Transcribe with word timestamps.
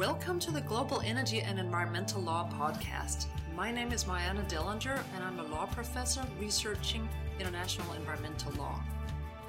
Welcome 0.00 0.38
to 0.38 0.50
the 0.50 0.62
Global 0.62 1.02
Energy 1.04 1.42
and 1.42 1.58
Environmental 1.58 2.22
Law 2.22 2.48
Podcast. 2.58 3.26
My 3.54 3.70
name 3.70 3.92
is 3.92 4.04
Myanna 4.04 4.48
Dellinger, 4.48 4.98
and 5.14 5.22
I'm 5.22 5.38
a 5.38 5.42
law 5.42 5.66
professor 5.66 6.24
researching 6.40 7.06
international 7.38 7.92
environmental 7.92 8.50
law. 8.52 8.80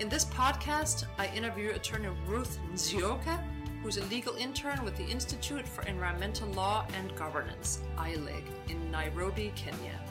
In 0.02 0.10
this 0.10 0.26
podcast, 0.26 1.06
I 1.18 1.28
interview 1.28 1.70
attorney 1.70 2.10
Ruth 2.28 2.60
Nzioka, 2.74 3.42
who's 3.82 3.96
a 3.96 4.04
legal 4.08 4.36
intern 4.36 4.84
with 4.84 4.98
the 4.98 5.06
Institute 5.06 5.66
for 5.66 5.84
Environmental 5.84 6.50
Law 6.50 6.86
and 6.98 7.16
Governance, 7.16 7.80
ILEG, 7.96 8.44
in 8.68 8.92
Nairobi, 8.92 9.54
Kenya. 9.56 10.02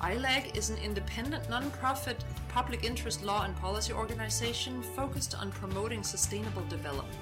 ILEG 0.00 0.56
is 0.56 0.70
an 0.70 0.78
independent 0.78 1.44
nonprofit 1.50 2.16
public 2.48 2.84
interest 2.84 3.22
law 3.22 3.44
and 3.44 3.54
policy 3.56 3.92
organization 3.92 4.82
focused 4.82 5.34
on 5.34 5.52
promoting 5.52 6.02
sustainable 6.02 6.64
development. 6.70 7.18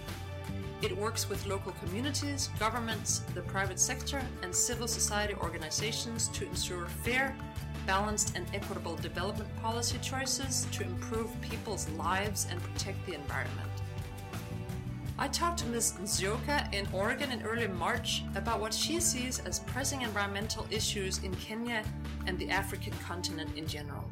It 0.83 0.97
works 0.97 1.29
with 1.29 1.47
local 1.47 1.73
communities, 1.73 2.49
governments, 2.59 3.19
the 3.35 3.43
private 3.43 3.79
sector, 3.79 4.23
and 4.43 4.55
civil 4.55 4.89
society 4.89 5.35
organizations 5.35 6.29
to 6.29 6.47
ensure 6.47 6.87
fair, 6.87 7.37
balanced, 7.87 8.35
and 8.35 8.47
equitable 8.55 8.97
development 8.97 9.55
policy 9.61 9.99
choices 10.01 10.67
to 10.73 10.83
improve 10.85 11.31
people's 11.43 11.87
lives 11.91 12.47
and 12.51 12.63
protect 12.63 13.05
the 13.05 13.15
environment. 13.15 13.69
I 15.19 15.29
talked 15.29 15.59
to 15.59 15.67
Ms. 15.67 15.97
Nzioka 16.01 16.73
in 16.73 16.89
Oregon 16.95 17.31
in 17.31 17.43
early 17.43 17.69
March 17.69 18.23
about 18.35 18.59
what 18.59 18.73
she 18.73 19.01
sees 19.01 19.39
as 19.41 19.59
pressing 19.61 20.01
environmental 20.01 20.67
issues 20.71 21.23
in 21.23 21.35
Kenya 21.35 21.85
and 22.27 22.39
the 22.39 22.49
African 22.49 22.95
continent 23.07 23.51
in 23.55 23.67
general. 23.67 24.11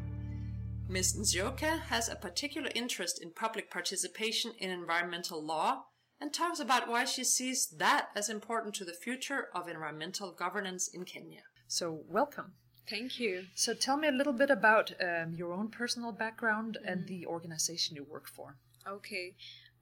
Ms. 0.91 1.16
Nzioka 1.16 1.80
has 1.80 2.10
a 2.10 2.16
particular 2.16 2.69
interest 2.74 3.22
in 3.22 3.30
public 3.30 3.70
participation 3.70 4.52
in 4.58 4.70
environmental 4.70 5.42
law 5.42 5.84
and 6.20 6.32
talks 6.32 6.60
about 6.60 6.88
why 6.88 7.05
she 7.05 7.24
sees 7.24 7.66
that 7.78 8.08
as 8.14 8.28
important 8.28 8.74
to 8.74 8.84
the 8.84 8.92
future 8.92 9.48
of 9.55 9.69
environmental 9.69 10.33
governance 10.33 10.88
in 10.88 11.05
Kenya. 11.05 11.42
So, 11.66 12.00
welcome. 12.08 12.52
Thank 12.88 13.20
you. 13.20 13.44
So, 13.55 13.75
tell 13.75 13.97
me 13.97 14.08
a 14.08 14.12
little 14.12 14.33
bit 14.33 14.50
about 14.50 14.92
um, 15.00 15.34
your 15.34 15.52
own 15.52 15.69
personal 15.69 16.12
background 16.12 16.78
mm-hmm. 16.80 16.92
and 16.92 17.06
the 17.06 17.27
organization 17.27 17.97
you 17.97 18.05
work 18.05 18.27
for. 18.28 18.56
Okay. 18.86 19.34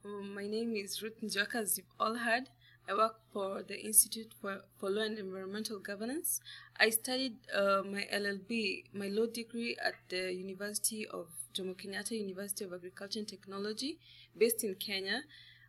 Um, 0.05 0.34
my 0.34 0.47
name 0.47 0.75
is 0.75 1.03
Ruth 1.03 1.20
Nzioka, 1.23 1.56
as 1.56 1.78
you've 1.78 1.87
all 1.98 2.17
heard. 2.17 2.48
I 2.89 2.95
work 2.95 3.17
for 3.33 3.65
the 3.67 3.84
Institute 3.84 4.33
for, 4.41 4.61
for 4.78 4.91
Law 4.91 5.03
and 5.03 5.19
Environmental 5.19 5.81
Governance. 5.81 6.41
I 6.78 6.91
studied 6.91 7.34
uh, 7.53 7.83
my 7.84 8.06
LLB, 8.12 8.84
my 8.93 9.09
law 9.09 9.27
degree 9.27 9.77
at 9.84 9.95
the 10.09 10.33
University 10.33 11.05
of 11.06 11.27
Jomo 11.53 11.75
Kenyatta 11.75 12.12
University 12.12 12.65
of 12.65 12.73
Agriculture 12.73 13.19
and 13.19 13.27
Technology, 13.27 13.98
based 14.39 14.62
in 14.62 14.77
Kenya 14.77 15.23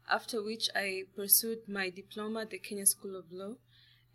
after 0.10 0.44
which 0.44 0.70
I 0.76 1.04
pursued 1.16 1.68
my 1.68 1.90
diploma 1.90 2.42
at 2.42 2.50
the 2.52 2.60
Kenya 2.60 2.86
School 2.86 3.16
of 3.16 3.32
Law. 3.32 3.56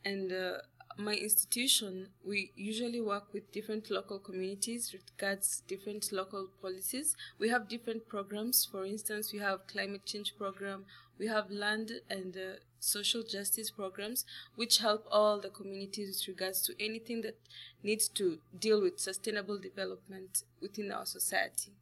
And 0.05 0.33
uh, 0.33 0.59
my 0.99 1.15
institution, 1.15 2.09
we 2.25 2.53
usually 2.57 3.01
work 3.01 3.33
with 3.33 3.53
different 3.53 3.91
local 3.91 4.19
communities 4.19 4.95
regards 4.95 5.63
different 5.67 6.13
local 6.13 6.49
policies. 6.61 7.17
We 7.39 7.49
have 7.49 7.69
different 7.69 8.09
programs. 8.09 8.69
For 8.71 8.85
instance, 8.85 9.33
we 9.33 9.39
have 9.39 9.67
climate 9.67 10.05
change 10.05 10.35
program, 10.37 10.85
we 11.19 11.29
have 11.29 11.51
land 11.51 11.93
and 12.11 12.37
uh, 12.37 12.57
social 12.81 13.23
justice 13.23 13.71
programs, 13.71 14.25
which 14.57 14.79
help 14.79 15.07
all 15.11 15.41
the 15.41 15.51
communities 15.51 16.09
with 16.27 16.37
regards 16.37 16.63
to 16.63 16.75
anything 16.85 17.23
that 17.23 17.39
needs 17.83 18.09
to 18.09 18.39
deal 18.59 18.83
with 18.83 18.99
sustainable 18.99 19.59
development 19.59 20.43
within 20.61 20.91
our 20.91 21.07
society. 21.07 21.73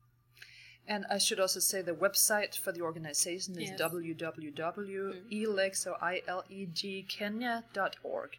And 0.90 1.06
I 1.08 1.18
should 1.18 1.38
also 1.38 1.60
say 1.60 1.82
the 1.82 1.92
website 1.92 2.58
for 2.58 2.72
the 2.72 2.80
organization 2.80 3.56
is 3.56 3.70
yes. 3.70 3.80
www.ileg, 3.80 5.76
so 5.76 5.96
I-L-E-G, 6.02 7.06
Kenya.org. 7.08 8.30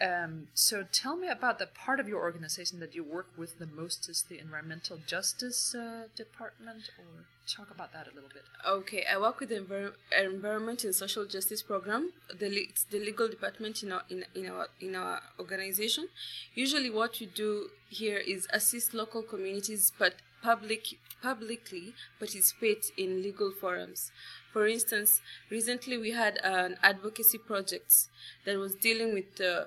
Um, 0.00 0.48
so 0.52 0.84
tell 0.90 1.16
me 1.16 1.28
about 1.28 1.60
the 1.60 1.66
part 1.66 2.00
of 2.00 2.08
your 2.08 2.20
organization 2.20 2.80
that 2.80 2.92
you 2.96 3.04
work 3.04 3.28
with 3.36 3.60
the 3.60 3.66
most 3.66 4.08
is 4.08 4.22
the 4.28 4.40
Environmental 4.40 4.98
Justice 5.06 5.76
uh, 5.76 6.08
Department, 6.16 6.90
or 6.98 7.26
talk 7.46 7.70
about 7.70 7.92
that 7.92 8.08
a 8.08 8.14
little 8.16 8.30
bit. 8.34 8.42
Okay, 8.66 9.04
I 9.08 9.16
work 9.20 9.38
with 9.38 9.50
the 9.50 9.60
Envir- 9.60 9.92
Environment 10.18 10.82
and 10.82 10.92
Social 10.92 11.24
Justice 11.24 11.62
Program. 11.62 12.12
The 12.36 12.46
it's 12.46 12.82
the 12.82 12.98
legal 12.98 13.28
department 13.28 13.84
in 13.84 13.92
our 13.92 14.02
in, 14.10 14.24
in 14.34 14.50
our 14.50 14.66
in 14.80 14.96
our 14.96 15.20
organization. 15.38 16.08
Usually, 16.52 16.90
what 16.90 17.20
we 17.20 17.26
do 17.26 17.68
here 17.88 18.18
is 18.18 18.48
assist 18.52 18.94
local 18.94 19.22
communities, 19.22 19.92
but 19.96 20.14
public 20.42 20.98
publicly 21.22 21.94
participate 22.18 22.90
in 22.96 23.22
legal 23.22 23.52
forums. 23.52 24.10
For 24.52 24.66
instance, 24.66 25.20
recently 25.50 25.96
we 25.96 26.10
had 26.10 26.38
an 26.42 26.76
advocacy 26.82 27.38
project 27.38 28.08
that 28.44 28.58
was 28.58 28.74
dealing 28.74 29.14
with 29.14 29.40
uh, 29.40 29.64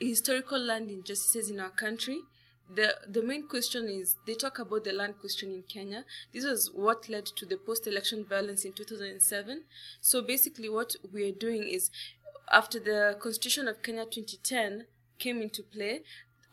historical 0.00 0.58
land 0.58 0.90
injustices 0.90 1.50
in 1.50 1.60
our 1.60 1.70
country. 1.70 2.20
The, 2.74 2.94
the 3.08 3.22
main 3.22 3.48
question 3.48 3.88
is 3.88 4.16
they 4.26 4.34
talk 4.34 4.58
about 4.58 4.84
the 4.84 4.92
land 4.92 5.18
question 5.20 5.50
in 5.50 5.62
Kenya. 5.62 6.04
This 6.32 6.44
was 6.44 6.70
what 6.72 7.08
led 7.08 7.26
to 7.26 7.46
the 7.46 7.56
post 7.56 7.86
election 7.86 8.24
violence 8.28 8.64
in 8.64 8.72
2007. 8.72 9.64
So 10.00 10.22
basically, 10.22 10.68
what 10.68 10.94
we're 11.12 11.32
doing 11.32 11.66
is 11.66 11.90
after 12.52 12.78
the 12.78 13.16
Constitution 13.20 13.68
of 13.68 13.82
Kenya 13.82 14.04
2010 14.04 14.86
came 15.18 15.42
into 15.42 15.62
play, 15.62 16.02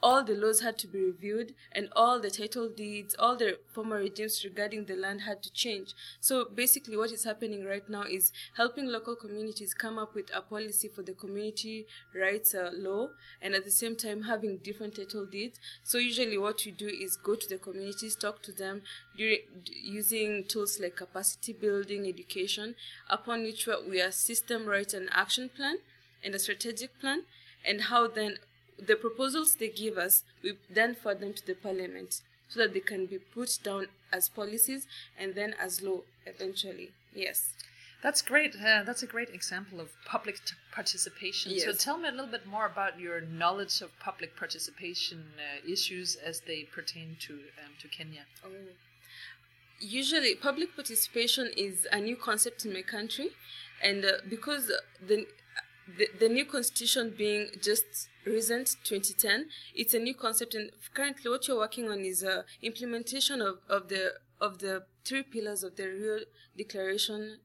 all 0.05 0.23
the 0.23 0.35
laws 0.35 0.59
had 0.59 0.77
to 0.77 0.85
be 0.85 0.99
reviewed 0.99 1.55
and 1.71 1.89
all 1.95 2.19
the 2.19 2.29
title 2.29 2.69
deeds, 2.69 3.15
all 3.17 3.35
the 3.35 3.57
former 3.73 3.97
regimes 3.97 4.45
regarding 4.45 4.85
the 4.85 4.95
land 4.95 5.21
had 5.21 5.41
to 5.41 5.51
change. 5.51 5.95
So 6.19 6.45
basically 6.45 6.95
what 6.95 7.11
is 7.11 7.23
happening 7.23 7.65
right 7.65 7.89
now 7.89 8.03
is 8.03 8.31
helping 8.55 8.85
local 8.85 9.15
communities 9.15 9.73
come 9.73 9.97
up 9.97 10.13
with 10.13 10.29
a 10.31 10.41
policy 10.41 10.89
for 10.89 11.01
the 11.01 11.13
community 11.13 11.87
rights 12.13 12.53
uh, 12.53 12.69
law 12.75 13.07
and 13.41 13.55
at 13.55 13.65
the 13.65 13.71
same 13.71 13.95
time 13.95 14.21
having 14.21 14.57
different 14.57 14.95
title 14.95 15.25
deeds. 15.25 15.59
So 15.83 15.97
usually 15.97 16.37
what 16.37 16.61
we 16.63 16.71
do 16.71 16.87
is 16.87 17.17
go 17.17 17.33
to 17.33 17.49
the 17.49 17.57
communities, 17.57 18.15
talk 18.15 18.43
to 18.43 18.51
them 18.51 18.83
during, 19.17 19.39
using 19.73 20.43
tools 20.43 20.79
like 20.79 20.97
capacity 20.97 21.53
building, 21.53 22.05
education, 22.05 22.75
upon 23.09 23.41
which 23.41 23.67
we 23.89 24.01
assist 24.01 24.49
them 24.49 24.67
write 24.67 24.93
an 24.93 25.09
action 25.11 25.49
plan 25.49 25.77
and 26.23 26.35
a 26.35 26.39
strategic 26.39 26.99
plan 26.99 27.23
and 27.67 27.81
how 27.81 28.07
then 28.07 28.37
the 28.83 28.95
proposals 28.95 29.55
they 29.55 29.69
give 29.69 29.97
us, 29.97 30.23
we 30.43 30.57
then 30.69 30.95
forward 30.95 31.21
them 31.21 31.33
to 31.33 31.45
the 31.45 31.55
parliament 31.55 32.21
so 32.47 32.59
that 32.59 32.73
they 32.73 32.79
can 32.79 33.05
be 33.05 33.17
put 33.17 33.59
down 33.63 33.87
as 34.11 34.29
policies 34.29 34.87
and 35.17 35.35
then 35.35 35.55
as 35.61 35.81
law 35.81 35.99
eventually. 36.25 36.91
Yes. 37.13 37.53
That's 38.03 38.21
great. 38.21 38.55
Uh, 38.55 38.83
that's 38.83 39.01
a 39.01 39.07
great 39.07 39.29
example 39.29 39.79
of 39.79 39.89
public 40.05 40.35
t- 40.45 40.53
participation. 40.71 41.53
Yes. 41.53 41.63
So 41.63 41.73
tell 41.73 41.97
me 41.97 42.07
a 42.07 42.11
little 42.11 42.27
bit 42.27 42.45
more 42.45 42.67
about 42.67 42.99
your 42.99 43.19
knowledge 43.19 43.81
of 43.81 43.89
public 43.99 44.35
participation 44.37 45.25
uh, 45.39 45.71
issues 45.71 46.15
as 46.15 46.41
they 46.41 46.63
pertain 46.63 47.17
to 47.21 47.33
um, 47.33 47.73
to 47.81 47.87
Kenya. 47.87 48.25
Oh. 48.45 48.49
Usually, 49.79 50.35
public 50.35 50.75
participation 50.75 51.49
is 51.57 51.87
a 51.91 51.99
new 51.99 52.15
concept 52.15 52.63
in 52.63 52.73
my 52.73 52.83
country, 52.83 53.29
and 53.81 54.05
uh, 54.05 54.11
because 54.29 54.71
the 55.05 55.25
the, 55.97 56.07
the 56.19 56.29
new 56.29 56.45
constitution 56.45 57.13
being 57.17 57.47
just 57.61 58.09
recent 58.25 58.75
2010 58.83 59.47
it's 59.75 59.93
a 59.93 59.99
new 59.99 60.15
concept 60.15 60.55
and 60.55 60.71
currently 60.93 61.29
what 61.29 61.47
you're 61.47 61.57
working 61.57 61.89
on 61.89 61.99
is 61.99 62.23
a 62.23 62.43
implementation 62.61 63.41
of, 63.41 63.59
of 63.69 63.87
the 63.89 64.13
of 64.41 64.59
the 64.59 64.83
three 65.03 65.23
pillars 65.23 65.63
of 65.63 65.75
the 65.75 65.87
Rio 65.87 66.19
declaration. 66.57 67.39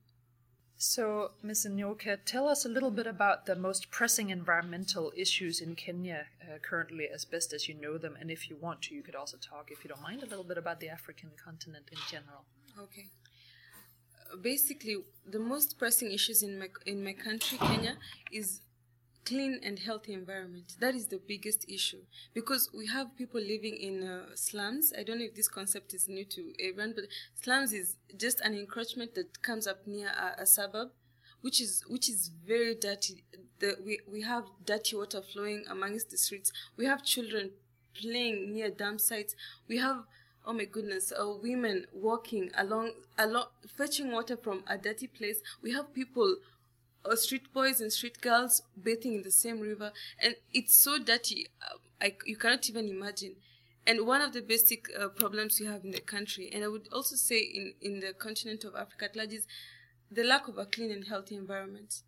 So 0.77 1.33
ms 1.43 1.67
Nzioka, 1.69 2.19
tell 2.25 2.49
us 2.49 2.65
a 2.65 2.69
little 2.69 2.91
bit 2.91 3.06
about 3.06 3.45
the 3.45 3.55
most 3.55 3.91
pressing 3.91 4.31
environmental 4.31 5.12
issues 5.15 5.61
in 5.61 5.77
kenya 5.77 6.27
uh, 6.43 6.59
currently 6.62 7.07
as 7.15 7.27
best 7.27 7.53
as 7.53 7.69
you 7.69 7.75
know 7.75 7.99
them. 7.99 8.17
And 8.19 8.31
if 8.31 8.49
you 8.49 8.57
want 8.57 8.83
to 8.83 8.95
you 8.95 9.03
could 9.03 9.15
also 9.15 9.37
talk 9.37 9.69
if 9.71 9.84
you 9.84 9.89
don't 9.89 10.03
mind 10.03 10.22
a 10.22 10.27
little 10.27 10.45
bit 10.45 10.57
about 10.57 10.81
the 10.81 10.89
african 10.89 11.31
continent 11.45 11.87
in 11.93 11.99
general. 12.11 12.45
Okay 12.78 13.07
basically 14.41 14.97
the 15.28 15.38
most 15.38 15.78
pressing 15.78 16.12
issues 16.12 16.42
in 16.42 16.59
my 16.59 16.68
in 16.86 17.03
my 17.04 17.12
country 17.12 17.59
Kenya 17.59 17.97
is 18.32 18.60
clean 19.24 19.60
and 19.62 19.78
healthy 19.78 20.12
environment. 20.12 20.77
That 20.80 20.94
is 20.94 21.06
the 21.09 21.18
biggest 21.18 21.68
issue. 21.68 22.03
Because 22.34 22.71
we 22.77 22.86
have 22.86 23.16
people 23.16 23.41
living 23.41 23.77
in 23.77 24.03
uh, 24.03 24.34
slums. 24.34 24.92
I 24.98 25.03
don't 25.03 25.18
know 25.18 25.27
if 25.27 25.34
this 25.34 25.48
concept 25.48 25.94
is 25.94 26.09
new 26.09 26.24
to 26.24 26.53
everyone 26.59 26.94
but 26.94 27.04
slums 27.34 27.72
is 27.72 27.97
just 28.16 28.41
an 28.41 28.54
encroachment 28.54 29.15
that 29.15 29.42
comes 29.42 29.66
up 29.66 29.86
near 29.86 30.09
a, 30.09 30.42
a 30.42 30.47
suburb 30.47 30.91
which 31.42 31.60
is 31.60 31.84
which 31.88 32.09
is 32.09 32.30
very 32.47 32.74
dirty. 32.74 33.24
The, 33.59 33.76
we, 33.84 34.00
we 34.10 34.22
have 34.22 34.44
dirty 34.65 34.97
water 34.97 35.22
flowing 35.22 35.65
amongst 35.71 36.10
the 36.10 36.18
streets. 36.18 36.53
We 36.76 36.86
have 36.86 37.04
children 37.04 37.50
playing 37.94 38.53
near 38.54 38.71
dump 38.71 39.00
sites. 39.00 39.34
We 39.68 39.78
have 39.78 40.04
oh 40.47 40.53
my 40.53 40.65
goodness, 40.65 41.13
uh, 41.13 41.33
women 41.42 41.87
walking 41.92 42.51
along, 42.57 42.92
along, 43.19 43.47
fetching 43.66 44.10
water 44.10 44.37
from 44.37 44.65
a 44.66 44.78
dirty 44.78 45.07
place. 45.07 45.41
We 45.63 45.72
have 45.72 45.92
people, 45.95 46.37
uh, 47.04 47.16
street 47.16 47.53
boys 47.53 47.81
and 47.81 47.92
street 47.92 48.21
girls 48.21 48.63
bathing 48.81 49.15
in 49.15 49.22
the 49.22 49.31
same 49.31 49.60
river, 49.60 49.92
and 50.22 50.34
it's 50.53 50.75
so 50.75 50.98
dirty, 50.98 51.48
uh, 51.63 51.77
I, 52.01 52.16
you 52.25 52.37
cannot 52.37 52.69
even 52.69 52.89
imagine. 52.89 53.37
And 53.87 54.07
one 54.07 54.21
of 54.21 54.33
the 54.33 54.42
basic 54.42 54.89
uh, 54.98 55.09
problems 55.09 55.59
we 55.59 55.66
have 55.66 55.84
in 55.84 55.91
the 55.91 56.01
country, 56.01 56.51
and 56.53 56.63
I 56.63 56.69
would 56.69 56.89
also 56.93 57.16
say 57.16 57.39
in, 57.39 57.75
in 57.81 58.01
the 58.01 58.13
continent 58.13 58.65
of 58.65 58.75
Africa 58.75 59.07
at 59.07 59.16
large, 59.16 59.33
is 59.33 59.47
the 60.10 60.25
lack 60.25 60.48
of 60.48 60.59
a 60.59 60.66
clean 60.66 60.91
and 60.91 61.07
healthy 61.07 61.36
environment. 61.36 62.03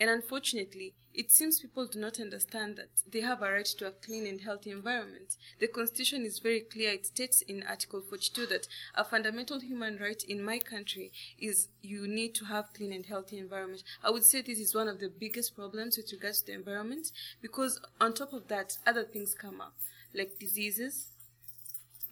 And 0.00 0.10
unfortunately, 0.10 0.94
it 1.14 1.30
seems 1.30 1.60
people 1.60 1.86
do 1.86 2.00
not 2.00 2.18
understand 2.18 2.76
that 2.76 2.88
they 3.10 3.20
have 3.20 3.42
a 3.42 3.52
right 3.52 3.66
to 3.66 3.86
a 3.86 3.90
clean 3.90 4.26
and 4.26 4.40
healthy 4.40 4.70
environment. 4.70 5.36
The 5.60 5.68
Constitution 5.68 6.24
is 6.24 6.38
very 6.38 6.60
clear. 6.60 6.92
It 6.92 7.06
states 7.06 7.42
in 7.42 7.62
Article 7.62 8.00
42 8.00 8.46
that 8.46 8.66
a 8.94 9.04
fundamental 9.04 9.60
human 9.60 9.98
right 9.98 10.22
in 10.24 10.42
my 10.42 10.58
country 10.58 11.12
is 11.38 11.68
you 11.82 12.08
need 12.08 12.34
to 12.36 12.46
have 12.46 12.72
clean 12.72 12.92
and 12.92 13.04
healthy 13.04 13.38
environment. 13.38 13.84
I 14.02 14.10
would 14.10 14.24
say 14.24 14.40
this 14.40 14.58
is 14.58 14.74
one 14.74 14.88
of 14.88 15.00
the 15.00 15.10
biggest 15.10 15.54
problems 15.54 15.96
with 15.96 16.10
regards 16.12 16.40
to 16.40 16.46
the 16.46 16.54
environment 16.54 17.12
because 17.40 17.80
on 18.00 18.14
top 18.14 18.32
of 18.32 18.48
that, 18.48 18.78
other 18.86 19.04
things 19.04 19.34
come 19.34 19.60
up 19.60 19.74
like 20.14 20.38
diseases. 20.38 21.08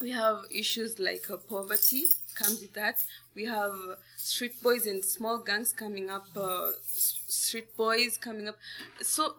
We 0.01 0.11
have 0.13 0.45
issues 0.51 0.99
like 0.99 1.31
uh, 1.31 1.37
poverty 1.37 2.05
comes 2.35 2.61
with 2.63 2.73
that. 2.73 3.05
We 3.35 3.45
have 3.45 3.75
street 4.17 4.63
boys 4.63 4.87
and 4.87 5.05
small 5.05 5.39
gangs 5.39 5.73
coming 5.73 6.09
up, 6.09 6.27
uh, 6.35 6.71
street 6.87 7.77
boys 7.77 8.17
coming 8.17 8.49
up. 8.49 8.57
So, 9.03 9.35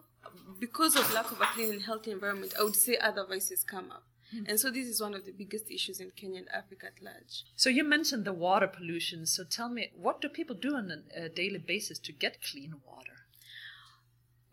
because 0.60 0.94
of 0.94 1.12
lack 1.12 1.32
of 1.32 1.40
a 1.40 1.46
clean 1.46 1.72
and 1.72 1.82
healthy 1.82 2.12
environment, 2.12 2.54
I 2.58 2.62
would 2.62 2.76
say 2.76 2.96
other 2.96 3.26
vices 3.26 3.64
come 3.64 3.90
up. 3.90 4.04
Mm. 4.34 4.50
And 4.50 4.60
so 4.60 4.70
this 4.70 4.86
is 4.86 5.00
one 5.00 5.14
of 5.14 5.26
the 5.26 5.32
biggest 5.32 5.70
issues 5.70 6.00
in 6.00 6.12
Kenya 6.12 6.38
and 6.38 6.48
Africa 6.50 6.86
at 6.86 7.02
large. 7.02 7.44
So 7.56 7.68
you 7.68 7.84
mentioned 7.84 8.24
the 8.24 8.32
water 8.32 8.68
pollution. 8.68 9.26
So 9.26 9.44
tell 9.44 9.68
me, 9.68 9.90
what 9.96 10.20
do 10.20 10.28
people 10.28 10.54
do 10.54 10.76
on 10.76 11.02
a 11.14 11.28
daily 11.28 11.58
basis 11.58 11.98
to 12.00 12.12
get 12.12 12.38
clean 12.40 12.74
water? 12.86 13.26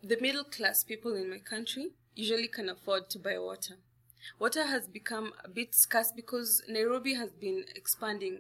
The 0.02 0.18
middle 0.20 0.44
class 0.44 0.84
people 0.84 1.14
in 1.14 1.30
my 1.30 1.40
country 1.40 1.92
usually 2.16 2.48
can 2.48 2.68
afford 2.68 3.10
to 3.12 3.20
buy 3.20 3.38
water. 3.38 3.76
Water 4.40 4.66
has 4.66 4.88
become 4.88 5.34
a 5.44 5.50
bit 5.50 5.74
scarce 5.76 6.12
because 6.12 6.62
Nairobi 6.68 7.14
has 7.16 7.32
been 7.32 7.66
expanding 7.76 8.40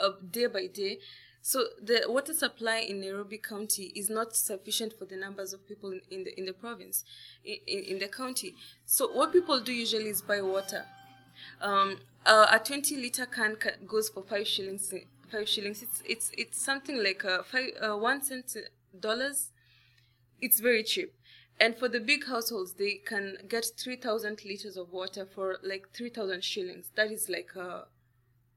uh, 0.00 0.10
day 0.30 0.46
by 0.46 0.66
day. 0.66 0.98
So 1.42 1.64
the 1.80 2.04
water 2.08 2.34
supply 2.34 2.78
in 2.78 3.00
Nairobi 3.00 3.38
County 3.38 3.92
is 3.94 4.10
not 4.10 4.34
sufficient 4.34 4.98
for 4.98 5.04
the 5.04 5.16
numbers 5.16 5.52
of 5.52 5.66
people 5.68 5.92
in, 5.92 6.00
in 6.10 6.24
the 6.24 6.36
in 6.38 6.44
the 6.44 6.52
province, 6.52 7.04
in, 7.44 7.58
in 7.66 7.98
the 8.00 8.08
county. 8.08 8.54
So 8.84 9.12
what 9.12 9.32
people 9.32 9.60
do 9.60 9.72
usually 9.72 10.08
is 10.08 10.22
buy 10.22 10.40
water. 10.42 10.84
Um, 11.60 11.98
uh, 12.24 12.46
a 12.50 12.58
20 12.58 12.96
liter 12.96 13.26
can 13.26 13.56
goes 13.86 14.08
for 14.08 14.22
five 14.24 14.46
shillings. 14.48 14.92
Five 15.30 15.48
shillings. 15.48 15.82
It's 15.82 16.02
it's 16.04 16.30
it's 16.36 16.60
something 16.60 17.02
like 17.02 17.24
uh, 17.24 17.42
five 17.44 17.70
uh, 17.80 17.96
one 17.96 18.22
cent 18.22 18.56
dollars. 18.98 19.50
It's 20.40 20.58
very 20.60 20.82
cheap. 20.82 21.14
And 21.58 21.76
for 21.76 21.88
the 21.88 22.00
big 22.00 22.26
households, 22.26 22.74
they 22.74 23.00
can 23.04 23.38
get 23.48 23.66
3,000 23.78 24.44
liters 24.44 24.76
of 24.76 24.92
water 24.92 25.24
for 25.24 25.56
like 25.62 25.88
3,000 25.94 26.44
shillings. 26.44 26.90
That 26.94 27.10
is 27.10 27.28
like 27.28 27.56
uh, 27.56 27.82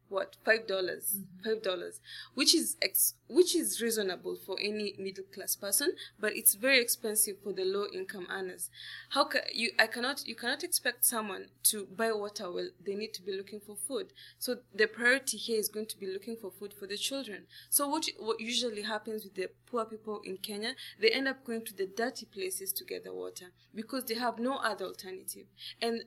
what 0.10 0.36
five 0.44 0.68
dollars 0.68 1.18
mm-hmm. 1.18 1.50
five 1.50 1.64
dollars 1.64 2.00
which 2.34 2.54
is 2.56 2.76
ex- 2.82 3.14
which 3.28 3.56
is 3.56 3.82
reasonable 3.82 4.36
for 4.36 4.58
any 4.60 4.96
middle 4.98 5.24
class 5.34 5.56
person 5.56 5.94
but 6.20 6.36
it's 6.36 6.56
very 6.56 6.80
expensive 6.82 7.36
for 7.44 7.54
the 7.54 7.64
low 7.64 7.86
income 7.94 8.28
earners. 8.32 8.70
How 9.10 9.26
can 9.26 9.42
you 9.54 9.72
i 9.80 9.88
cannot 9.88 10.28
you 10.28 10.36
cannot 10.36 10.64
expect 10.64 11.06
someone 11.06 11.46
to 11.64 11.88
buy 11.96 12.12
water 12.12 12.52
well 12.52 12.70
they 12.86 12.96
need 12.96 13.14
to 13.14 13.22
be 13.22 13.36
looking 13.36 13.60
for 13.60 13.76
food. 13.76 14.14
So 14.38 14.58
the 14.74 14.88
priority 14.88 15.38
here 15.38 15.60
is 15.60 15.70
going 15.70 15.88
to 15.88 15.98
be 15.98 16.08
looking 16.08 16.36
for 16.36 16.52
food 16.52 16.74
for 16.74 16.88
the 16.88 16.98
children. 16.98 17.44
So 17.70 17.88
what 17.88 18.08
what 18.20 18.40
usually 18.40 18.82
happens 18.84 19.24
with 19.24 19.36
the 19.36 19.50
poor 19.66 19.86
people 19.86 20.22
in 20.24 20.38
kenya 20.38 20.74
they 21.00 21.10
end 21.10 21.28
up 21.28 21.44
going 21.46 21.64
to 21.66 21.74
the 21.74 21.86
dirty 21.86 22.26
places 22.26 22.74
to 22.74 22.84
get 22.84 23.04
the 23.04 23.14
water 23.14 23.46
because 23.74 24.06
they 24.06 24.16
have 24.16 24.40
no 24.40 24.58
other 24.58 24.86
alternative. 24.86 25.46
And 25.82 26.04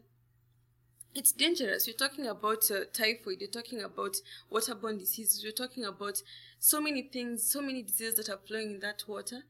it's 1.14 1.32
dangerous. 1.32 1.86
You're 1.86 1.96
talking 1.96 2.26
about 2.26 2.70
uh, 2.70 2.84
typhoid, 2.92 3.40
you're 3.40 3.50
talking 3.50 3.82
about 3.82 4.16
waterborne 4.50 4.98
diseases, 4.98 5.42
you're 5.42 5.52
talking 5.52 5.84
about 5.84 6.22
so 6.58 6.80
many 6.80 7.02
things, 7.02 7.42
so 7.42 7.60
many 7.60 7.82
diseases 7.82 8.14
that 8.14 8.28
are 8.28 8.40
flowing 8.46 8.72
in 8.72 8.80
that 8.80 9.04
water. 9.06 9.42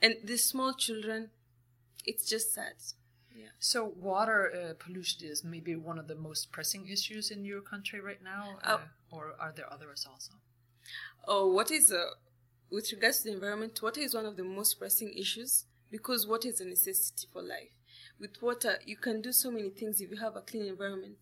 And 0.00 0.16
the 0.22 0.36
small 0.36 0.74
children, 0.74 1.30
it's 2.04 2.28
just 2.28 2.54
sad. 2.54 2.74
Yeah. 3.36 3.46
So, 3.58 3.92
water 3.96 4.52
uh, 4.52 4.74
pollution 4.82 5.26
is 5.26 5.44
maybe 5.44 5.76
one 5.76 5.98
of 5.98 6.08
the 6.08 6.14
most 6.14 6.52
pressing 6.52 6.88
issues 6.88 7.30
in 7.30 7.44
your 7.44 7.60
country 7.60 8.00
right 8.00 8.22
now, 8.22 8.58
uh, 8.64 8.78
or 9.10 9.34
are 9.40 9.52
there 9.54 9.72
others 9.72 10.06
also? 10.08 10.32
Oh, 11.26 11.52
what 11.52 11.70
is, 11.70 11.92
uh, 11.92 12.04
with 12.70 12.90
regards 12.92 13.18
to 13.18 13.24
the 13.24 13.34
environment, 13.34 13.80
water 13.82 14.00
is 14.00 14.14
one 14.14 14.26
of 14.26 14.36
the 14.36 14.44
most 14.44 14.78
pressing 14.78 15.12
issues 15.16 15.66
because 15.90 16.26
water 16.26 16.48
is 16.48 16.60
a 16.60 16.64
necessity 16.64 17.26
for 17.32 17.42
life 17.42 17.77
with 18.20 18.40
water, 18.42 18.78
you 18.84 18.96
can 18.96 19.20
do 19.20 19.32
so 19.32 19.50
many 19.50 19.70
things 19.70 20.00
if 20.00 20.10
you 20.10 20.16
have 20.18 20.36
a 20.36 20.40
clean 20.40 20.66
environment. 20.66 21.18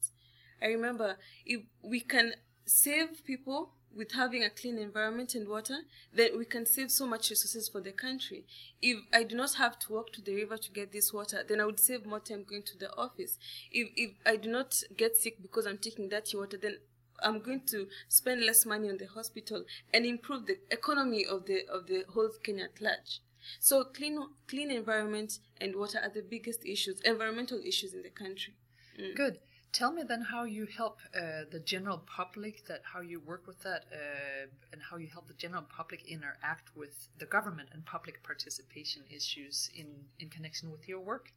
I 0.63 0.67
remember 0.67 1.17
if 1.45 1.63
we 1.83 2.01
can 2.01 2.35
save 2.65 3.25
people 3.25 3.71
with 3.97 4.13
having 4.13 4.45
a 4.45 4.51
clean 4.51 4.79
environment 4.79 5.35
and 5.35 5.49
water, 5.49 5.79
then 6.13 6.39
we 6.39 6.45
can 6.45 6.67
save 6.67 6.91
so 6.91 7.07
much 7.07 7.31
resources 7.31 7.69
for 7.69 7.81
the 7.81 7.93
country. 7.93 8.45
If 8.83 8.99
I 9.13 9.23
do 9.23 9.35
not 9.35 9.55
have 9.55 9.79
to 9.81 9.93
walk 9.93 10.13
to 10.13 10.21
the 10.21 10.35
river 10.35 10.59
to 10.59 10.71
get 10.71 10.93
this 10.93 11.13
water, 11.13 11.43
then 11.47 11.61
I 11.61 11.65
would 11.65 11.81
save 11.81 12.05
more 12.05 12.21
time 12.21 12.45
going 12.49 12.65
to 12.65 12.79
the 12.79 12.95
office. 12.97 13.39
If 13.73 13.89
if 13.97 14.11
I 14.27 14.37
do 14.37 14.51
not 14.51 14.83
get 14.97 15.17
sick 15.17 15.41
because 15.41 15.67
I'm 15.67 15.79
taking 15.79 16.09
dirty 16.09 16.37
water, 16.37 16.59
then 16.61 16.77
I'm 17.23 17.41
going 17.41 17.63
to 17.69 17.89
spend 18.09 18.43
less 18.43 18.67
money 18.67 18.91
on 18.91 18.99
the 18.99 19.07
hospital 19.07 19.65
and 19.95 20.05
improve 20.05 20.47
the 20.47 20.59
economy 20.71 21.25
of 21.25 21.47
the 21.47 21.67
of 21.73 21.87
the 21.87 22.05
whole 22.13 22.31
Kenya 22.43 22.65
at 22.65 22.81
large. 22.81 23.21
So 23.61 23.85
clean 23.85 24.19
clean 24.47 24.71
environment 24.71 25.39
and 25.61 25.75
water 25.77 25.99
are 26.03 26.11
the 26.11 26.23
biggest 26.23 26.65
issues, 26.65 27.01
environmental 27.03 27.61
issues 27.65 27.95
in 27.95 28.03
the 28.03 28.11
country. 28.11 28.55
Mm. 28.99 29.17
Good. 29.17 29.39
Tell 29.73 29.93
me 29.93 30.03
then 30.05 30.23
how 30.23 30.45
you 30.45 30.65
help 30.65 31.01
uh, 31.15 31.45
the 31.51 31.61
general 31.61 31.99
public, 32.07 32.65
that 32.67 32.81
how 32.95 33.01
you 33.01 33.21
work 33.21 33.47
with 33.47 33.63
that, 33.63 33.85
uh, 33.93 34.47
and 34.73 34.81
how 34.91 34.97
you 34.97 35.09
help 35.09 35.29
the 35.29 35.35
general 35.35 35.65
public 35.69 36.07
interact 36.09 36.75
with 36.75 37.09
the 37.19 37.27
government 37.27 37.69
and 37.73 37.85
public 37.85 38.23
participation 38.23 39.03
issues 39.11 39.69
in, 39.75 39.87
in 40.19 40.31
connection 40.31 40.71
with 40.71 40.89
your 40.89 41.01
work. 41.01 41.33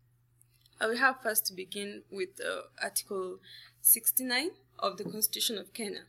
I 0.79 0.87
will 0.87 0.97
have 0.97 1.21
first 1.21 1.45
to 1.47 1.53
begin 1.53 2.03
with 2.09 2.39
uh, 2.39 2.61
Article 2.81 3.39
69 3.81 4.51
of 4.77 4.95
the 4.95 5.03
Constitution 5.03 5.57
of 5.57 5.73
Kenya. 5.73 6.03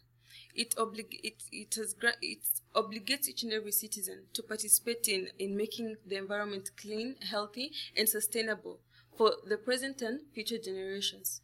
It, 0.54 0.76
oblig- 0.76 1.18
it, 1.24 1.42
it, 1.50 1.74
has 1.74 1.94
gra- 1.94 2.20
it 2.22 2.44
obligates 2.74 3.28
each 3.28 3.42
and 3.42 3.52
every 3.52 3.72
citizen 3.72 4.22
to 4.32 4.42
participate 4.42 5.08
in, 5.08 5.28
in 5.38 5.56
making 5.56 5.96
the 6.06 6.16
environment 6.16 6.70
clean, 6.76 7.16
healthy, 7.28 7.72
and 7.96 8.08
sustainable 8.08 8.78
for 9.16 9.34
the 9.46 9.56
present 9.56 10.02
and 10.02 10.20
future 10.32 10.58
generations. 10.58 11.40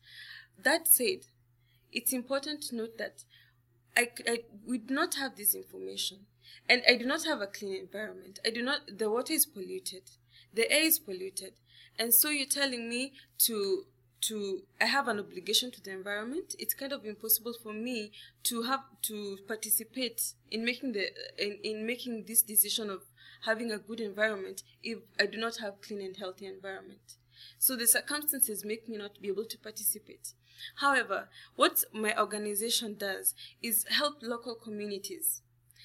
That 0.63 0.89
said, 0.89 1.27
it's 1.93 2.13
important 2.13 2.63
to 2.65 2.77
note 2.77 2.99
that 2.99 3.25
I, 3.97 4.09
I 4.29 4.41
do 4.67 4.95
not 4.95 5.15
have 5.15 5.37
this 5.37 5.55
information, 5.55 6.27
and 6.69 6.83
I 6.89 6.97
do 6.97 7.07
not 7.07 7.25
have 7.25 7.41
a 7.41 7.47
clean 7.47 7.75
environment. 7.77 8.39
I 8.45 8.51
do 8.51 8.63
not. 8.63 8.81
The 8.99 9.11
water 9.11 9.33
is 9.33 9.47
polluted, 9.47 10.03
the 10.53 10.71
air 10.71 10.85
is 10.85 10.99
polluted, 10.99 11.55
and 11.99 12.13
so 12.13 12.29
you're 12.29 12.47
telling 12.47 12.89
me 12.89 13.13
to 13.39 13.87
to 14.29 14.63
I 14.81 14.87
have 14.87 15.09
an 15.09 15.19
obligation 15.19 15.71
to 15.73 15.83
the 15.83 15.93
environment, 15.93 16.55
it's 16.59 16.75
kind 16.75 16.93
of 16.93 17.05
impossible 17.05 17.55
for 17.63 17.73
me 17.73 18.13
to 18.45 18.63
have 18.63 18.81
to 19.03 19.39
participate 19.47 20.33
in 20.51 20.65
making 20.65 20.93
the 20.93 21.09
in, 21.39 21.59
in 21.63 21.87
making 21.87 22.25
this 22.27 22.43
decision 22.43 22.91
of 22.91 23.03
having 23.45 23.71
a 23.71 23.79
good 23.79 24.01
environment 24.01 24.63
if 24.83 24.99
I 25.19 25.27
do 25.27 25.39
not 25.39 25.59
have 25.59 25.81
clean 25.81 26.01
and 26.01 26.17
healthy 26.17 26.47
environment. 26.47 27.17
So 27.59 27.77
the 27.77 27.87
circumstances 27.87 28.65
make 28.65 28.89
me 28.89 28.97
not 28.97 29.21
be 29.21 29.29
able 29.29 29.45
to 29.45 29.59
participate. 29.59 30.33
However, 30.77 31.29
what 31.55 31.85
my 31.93 32.19
organization 32.19 32.97
does 32.99 33.35
is 33.63 33.85
help 33.91 34.17
local 34.23 34.55
communities. 34.55 35.43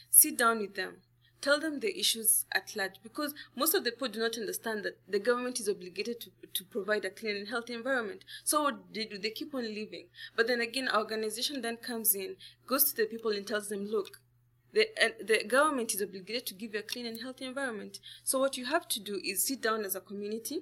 Sit 0.09 0.37
down 0.37 0.59
with 0.59 0.75
them, 0.75 0.97
tell 1.41 1.59
them 1.59 1.79
the 1.79 1.99
issues 1.99 2.45
at 2.51 2.75
large 2.75 2.95
because 3.03 3.33
most 3.55 3.73
of 3.73 3.83
the 3.83 3.91
people 3.91 4.07
do 4.07 4.19
not 4.19 4.37
understand 4.37 4.83
that 4.83 4.99
the 5.07 5.19
government 5.19 5.59
is 5.59 5.67
obligated 5.67 6.19
to, 6.21 6.29
to 6.53 6.63
provide 6.63 7.05
a 7.05 7.09
clean 7.09 7.35
and 7.35 7.47
healthy 7.47 7.73
environment. 7.73 8.23
So 8.43 8.71
they 8.93 9.05
do, 9.05 9.17
they 9.17 9.31
keep 9.31 9.53
on 9.53 9.63
living. 9.63 10.07
But 10.35 10.47
then 10.47 10.61
again, 10.61 10.87
our 10.87 11.01
organization 11.01 11.61
then 11.61 11.77
comes 11.77 12.15
in, 12.15 12.35
goes 12.67 12.91
to 12.91 12.95
the 12.95 13.05
people 13.05 13.31
and 13.31 13.45
tells 13.45 13.69
them, 13.69 13.85
look, 13.85 14.21
the, 14.73 14.87
the 15.21 15.43
government 15.45 15.93
is 15.93 16.01
obligated 16.01 16.45
to 16.47 16.53
give 16.53 16.73
you 16.73 16.79
a 16.79 16.83
clean 16.83 17.05
and 17.05 17.19
healthy 17.19 17.45
environment. 17.45 17.99
So 18.23 18.39
what 18.39 18.57
you 18.57 18.65
have 18.65 18.87
to 18.89 18.99
do 18.99 19.19
is 19.23 19.45
sit 19.45 19.61
down 19.61 19.83
as 19.83 19.95
a 19.95 20.01
community. 20.01 20.61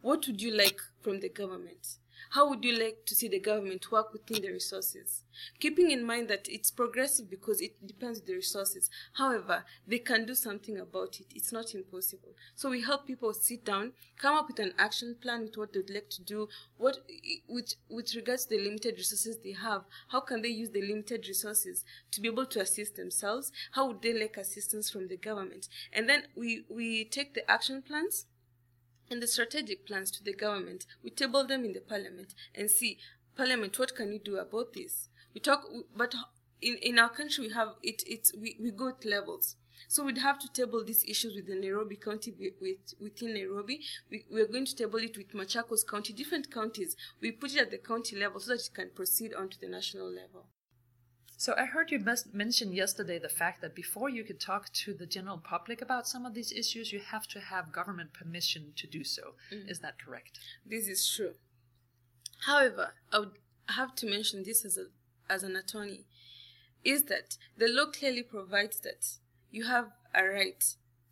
What 0.00 0.26
would 0.26 0.40
you 0.40 0.54
like 0.56 0.80
from 1.02 1.20
the 1.20 1.28
government? 1.28 1.98
How 2.34 2.48
would 2.48 2.64
you 2.64 2.76
like 2.76 3.06
to 3.06 3.14
see 3.14 3.28
the 3.28 3.38
government 3.38 3.92
work 3.92 4.12
within 4.12 4.42
the 4.42 4.50
resources? 4.50 5.22
Keeping 5.60 5.92
in 5.92 6.04
mind 6.04 6.26
that 6.26 6.48
it's 6.48 6.68
progressive 6.68 7.30
because 7.30 7.60
it 7.60 7.86
depends 7.86 8.18
on 8.18 8.26
the 8.26 8.34
resources. 8.34 8.90
However, 9.12 9.62
they 9.86 10.00
can 10.00 10.26
do 10.26 10.34
something 10.34 10.76
about 10.76 11.20
it. 11.20 11.26
It's 11.32 11.52
not 11.52 11.72
impossible. 11.76 12.30
So 12.56 12.70
we 12.70 12.82
help 12.82 13.06
people 13.06 13.32
sit 13.34 13.64
down, 13.64 13.92
come 14.18 14.34
up 14.34 14.48
with 14.48 14.58
an 14.58 14.72
action 14.78 15.14
plan 15.22 15.42
with 15.42 15.56
what 15.56 15.72
they'd 15.72 15.88
like 15.88 16.10
to 16.10 16.22
do, 16.22 16.48
what 16.76 16.98
with 17.48 17.76
with 17.88 18.16
regards 18.16 18.46
to 18.46 18.56
the 18.56 18.64
limited 18.64 18.96
resources 18.96 19.38
they 19.38 19.52
have, 19.52 19.82
how 20.08 20.18
can 20.18 20.42
they 20.42 20.48
use 20.48 20.70
the 20.70 20.82
limited 20.82 21.28
resources 21.28 21.84
to 22.10 22.20
be 22.20 22.26
able 22.26 22.46
to 22.46 22.60
assist 22.60 22.96
themselves? 22.96 23.52
How 23.72 23.86
would 23.86 24.02
they 24.02 24.12
like 24.12 24.38
assistance 24.38 24.90
from 24.90 25.06
the 25.06 25.16
government? 25.16 25.68
And 25.92 26.08
then 26.08 26.24
we, 26.34 26.64
we 26.68 27.04
take 27.04 27.34
the 27.34 27.48
action 27.48 27.80
plans 27.80 28.26
and 29.14 29.22
the 29.22 29.28
strategic 29.28 29.86
plans 29.86 30.10
to 30.10 30.24
the 30.24 30.34
government. 30.34 30.86
We 31.02 31.10
table 31.10 31.46
them 31.46 31.64
in 31.64 31.72
the 31.72 31.80
parliament 31.80 32.34
and 32.54 32.68
see, 32.68 32.98
parliament, 33.36 33.78
what 33.78 33.94
can 33.94 34.12
you 34.12 34.18
do 34.18 34.38
about 34.38 34.72
this? 34.72 35.08
We 35.32 35.40
talk, 35.40 35.62
but 35.96 36.14
in, 36.60 36.76
in 36.82 36.98
our 36.98 37.08
country, 37.08 37.46
we 37.46 37.54
have 37.54 37.74
it, 37.82 38.02
it's, 38.06 38.32
we, 38.36 38.56
we 38.60 38.72
go 38.72 38.88
at 38.88 39.04
levels. 39.04 39.54
So 39.86 40.04
we'd 40.04 40.18
have 40.18 40.40
to 40.40 40.52
table 40.52 40.82
these 40.84 41.04
issues 41.04 41.36
with 41.36 41.46
the 41.46 41.54
Nairobi 41.54 41.96
County 41.96 42.34
with, 42.60 42.94
within 43.00 43.34
Nairobi. 43.34 43.80
We, 44.10 44.24
we're 44.30 44.48
going 44.48 44.66
to 44.66 44.74
table 44.74 44.98
it 44.98 45.16
with 45.16 45.32
Machakos 45.32 45.86
County, 45.88 46.12
different 46.12 46.52
counties. 46.52 46.96
We 47.20 47.30
put 47.30 47.54
it 47.54 47.60
at 47.60 47.70
the 47.70 47.78
county 47.78 48.16
level 48.16 48.40
so 48.40 48.52
that 48.52 48.66
it 48.66 48.74
can 48.74 48.90
proceed 48.94 49.32
on 49.34 49.48
to 49.50 49.60
the 49.60 49.68
national 49.68 50.10
level. 50.10 50.46
So 51.44 51.52
I 51.58 51.66
heard 51.66 51.90
you 51.90 52.02
mention 52.32 52.72
yesterday 52.72 53.18
the 53.18 53.28
fact 53.28 53.60
that 53.60 53.74
before 53.74 54.08
you 54.08 54.24
could 54.24 54.40
talk 54.40 54.72
to 54.72 54.94
the 54.94 55.04
general 55.04 55.36
public 55.36 55.82
about 55.82 56.08
some 56.08 56.24
of 56.24 56.32
these 56.32 56.50
issues, 56.50 56.90
you 56.90 57.00
have 57.00 57.26
to 57.28 57.38
have 57.38 57.70
government 57.70 58.14
permission 58.14 58.72
to 58.76 58.86
do 58.86 59.04
so. 59.04 59.34
Mm. 59.52 59.70
Is 59.70 59.80
that 59.80 59.98
correct? 60.02 60.38
This 60.64 60.88
is 60.88 61.06
true. 61.06 61.34
However, 62.46 62.94
I 63.12 63.18
would 63.18 63.32
have 63.68 63.94
to 63.96 64.06
mention 64.06 64.42
this 64.42 64.64
as 64.64 64.78
a 64.78 64.86
as 65.28 65.42
an 65.42 65.54
attorney 65.54 66.06
is 66.82 67.04
that 67.12 67.36
the 67.58 67.68
law 67.68 67.90
clearly 67.90 68.22
provides 68.22 68.80
that 68.80 69.18
you 69.50 69.66
have 69.66 69.90
a 70.14 70.24
right 70.24 70.64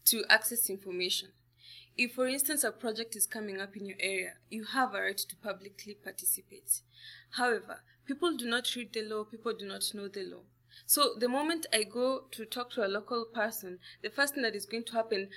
to 0.07 0.25
access 0.31 0.71
information. 0.71 1.29
If, 1.99 2.15
for 2.15 2.27
instance, 2.27 2.65
a 2.65 2.73
project 2.73 3.17
is 3.17 3.27
coming 3.27 3.61
up 3.61 3.77
in 3.77 3.85
your 3.85 3.99
area, 4.01 4.37
you 4.49 4.65
have 4.65 4.95
a 4.95 5.03
right 5.03 5.19
to 5.19 5.37
publicly 5.37 5.93
participate. 5.93 6.81
However, 7.33 7.83
people 8.06 8.37
do 8.37 8.47
not 8.49 8.75
read 8.75 8.92
the 8.92 9.02
law, 9.02 9.25
people 9.25 9.52
do 9.52 9.66
not 9.66 9.82
know 9.94 10.09
the 10.09 10.25
law. 10.25 10.42
So 10.87 11.14
the 11.18 11.28
moment 11.28 11.66
I 11.73 11.85
go 11.85 12.25
to 12.32 12.44
talk 12.44 12.71
to 12.73 12.87
a 12.87 12.88
local 12.88 13.25
person, 13.25 13.78
the 14.02 14.11
first 14.11 14.35
thing 14.35 14.42
that 14.42 14.54
is 14.54 14.66
going 14.66 14.85
to 14.85 14.92
happen, 14.92 15.28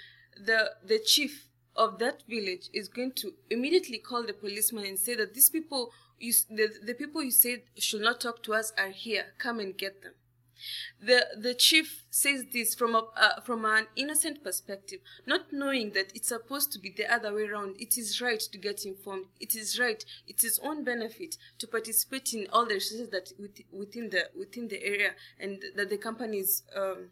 the, 0.44 0.72
the 0.86 1.00
chief 1.00 1.48
of 1.76 2.00
that 2.00 2.24
village 2.28 2.70
is 2.74 2.88
going 2.88 3.12
to 3.14 3.34
immediately 3.50 3.98
call 3.98 4.26
the 4.26 4.34
policeman 4.34 4.86
and 4.86 5.00
say 5.00 5.16
that 5.16 5.34
these 5.34 5.50
people, 5.50 5.92
you, 6.20 6.34
the, 6.50 6.70
the 6.84 6.94
people 6.94 7.24
you 7.24 7.32
said 7.32 7.64
should 7.78 8.02
not 8.02 8.22
talk 8.22 8.42
to 8.44 8.54
us 8.54 8.72
are 8.78 8.90
here, 8.90 9.26
come 9.38 9.60
and 9.60 9.78
get 9.78 10.02
them. 10.02 10.14
The, 11.02 11.28
the 11.38 11.54
chief 11.54 12.04
says 12.10 12.46
this 12.52 12.76
from, 12.76 12.96
a, 12.96 13.06
uh, 13.16 13.42
from 13.42 13.66
an 13.66 13.88
innocent 13.96 14.44
perspective, 14.44 15.00
not 15.26 15.52
knowing 15.52 15.92
that 15.92 16.12
it's 16.16 16.30
supposed 16.30 16.72
to 16.74 16.80
be 16.80 16.90
the 16.90 17.12
other 17.12 17.34
way 17.34 17.44
around. 17.44 17.76
It 17.80 17.98
is 17.98 18.22
right 18.22 18.40
to 18.40 18.58
get 18.58 18.86
informed. 18.86 19.26
It 19.40 19.56
is 19.56 19.80
right. 19.80 20.04
It 20.28 20.44
is 20.44 20.60
own 20.64 20.84
benefit 20.84 21.38
to 21.60 21.68
participate 21.68 22.34
in 22.34 22.48
all 22.52 22.66
the 22.66 22.76
resources 22.76 23.10
that 23.10 23.32
within 23.72 24.10
the 24.10 24.30
within 24.38 24.68
the 24.68 24.84
area 24.84 25.12
and 25.40 25.64
that 25.76 25.90
the 25.90 25.98
company 25.98 26.40
is 26.40 26.64
um, 26.76 27.10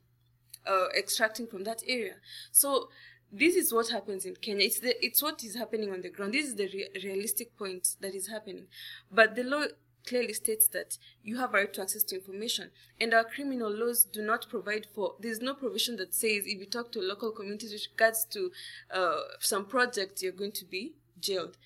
uh, 0.66 0.88
extracting 0.98 1.48
from 1.48 1.64
that 1.64 1.84
area. 1.88 2.16
So 2.52 2.90
this 3.32 3.56
is 3.56 3.74
what 3.74 3.90
happens 3.90 4.26
in 4.26 4.36
Kenya. 4.36 4.66
It's 4.66 4.80
the 4.80 5.04
it's 5.04 5.22
what 5.22 5.44
is 5.44 5.56
happening 5.56 5.92
on 5.92 6.02
the 6.02 6.10
ground. 6.10 6.34
This 6.34 6.48
is 6.48 6.56
the 6.56 6.68
re- 6.68 6.90
realistic 7.04 7.58
point 7.58 7.96
that 8.00 8.14
is 8.14 8.28
happening. 8.28 8.68
But 9.12 9.36
the 9.36 9.44
law 9.44 9.66
clearly 10.06 10.34
states 10.34 10.68
that 10.70 10.98
you 11.24 11.38
have 11.38 11.54
a 11.54 11.58
right 11.58 11.74
to 11.74 11.82
access 11.82 12.04
to 12.04 12.16
information. 12.16 12.72
And 13.00 13.14
our 13.14 13.24
criminal 13.24 13.72
laws 13.72 14.04
do 14.04 14.22
not 14.22 14.50
provide 14.50 14.88
for, 14.94 15.16
there's 15.20 15.42
no 15.42 15.54
provision 15.54 15.98
that 15.98 16.14
says 16.14 16.44
if 16.46 16.60
you 16.60 16.66
talk 16.66 16.92
to 16.94 17.00
local 17.00 17.32
communities 17.32 17.72
with 17.72 17.88
regards 17.92 18.26
to 18.32 18.52
uh, 18.92 19.22
some 19.40 19.66
project, 19.66 20.22
you're 20.22 20.32
going 20.32 20.52
to 20.54 20.66
be 20.66 20.94
jailed. 21.20 21.58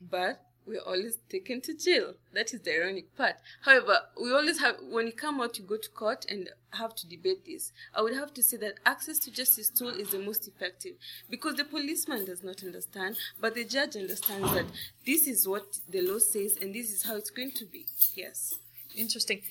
But 0.00 0.49
we're 0.70 0.80
always 0.80 1.18
taken 1.28 1.60
to 1.62 1.74
jail. 1.74 2.14
That 2.32 2.54
is 2.54 2.60
the 2.60 2.76
ironic 2.76 3.16
part. 3.16 3.34
However, 3.62 3.98
we 4.20 4.32
always 4.32 4.60
have, 4.60 4.76
when 4.88 5.06
you 5.06 5.12
come 5.12 5.40
out, 5.40 5.58
you 5.58 5.64
go 5.64 5.76
to 5.76 5.90
court 5.90 6.24
and 6.28 6.48
have 6.70 6.94
to 6.94 7.08
debate 7.08 7.44
this. 7.44 7.72
I 7.92 8.02
would 8.02 8.14
have 8.14 8.32
to 8.34 8.42
say 8.42 8.56
that 8.58 8.74
access 8.86 9.18
to 9.20 9.32
justice 9.32 9.68
tool 9.68 9.88
is 9.88 10.10
the 10.10 10.20
most 10.20 10.46
effective 10.46 10.94
because 11.28 11.56
the 11.56 11.64
policeman 11.64 12.24
does 12.24 12.44
not 12.44 12.62
understand, 12.62 13.16
but 13.40 13.54
the 13.54 13.64
judge 13.64 13.96
understands 13.96 14.52
that 14.54 14.66
this 15.04 15.26
is 15.26 15.48
what 15.48 15.78
the 15.88 16.02
law 16.02 16.18
says 16.18 16.56
and 16.62 16.72
this 16.72 16.92
is 16.92 17.02
how 17.02 17.16
it's 17.16 17.30
going 17.30 17.50
to 17.52 17.64
be. 17.64 17.86
Yes. 18.14 18.54
Interesting. 18.96 19.42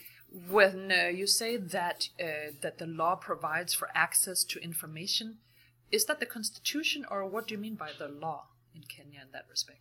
When 0.50 0.92
uh, 0.92 1.08
you 1.08 1.28
say 1.28 1.58
that 1.58 2.10
uh, 2.22 2.52
that 2.62 2.78
the 2.78 2.86
law 2.86 3.16
provides 3.16 3.74
for 3.74 3.90
access 3.96 4.44
to 4.44 4.62
information, 4.62 5.40
is 5.92 6.06
that 6.06 6.20
the 6.20 6.28
constitution 6.28 7.04
or 7.10 7.26
what 7.26 7.48
do 7.48 7.56
you 7.56 7.60
mean 7.60 7.76
by 7.76 7.90
the 7.98 8.08
law 8.08 8.46
in 8.76 8.84
Kenya 8.84 9.22
in 9.22 9.32
that 9.34 9.46
respect? 9.50 9.80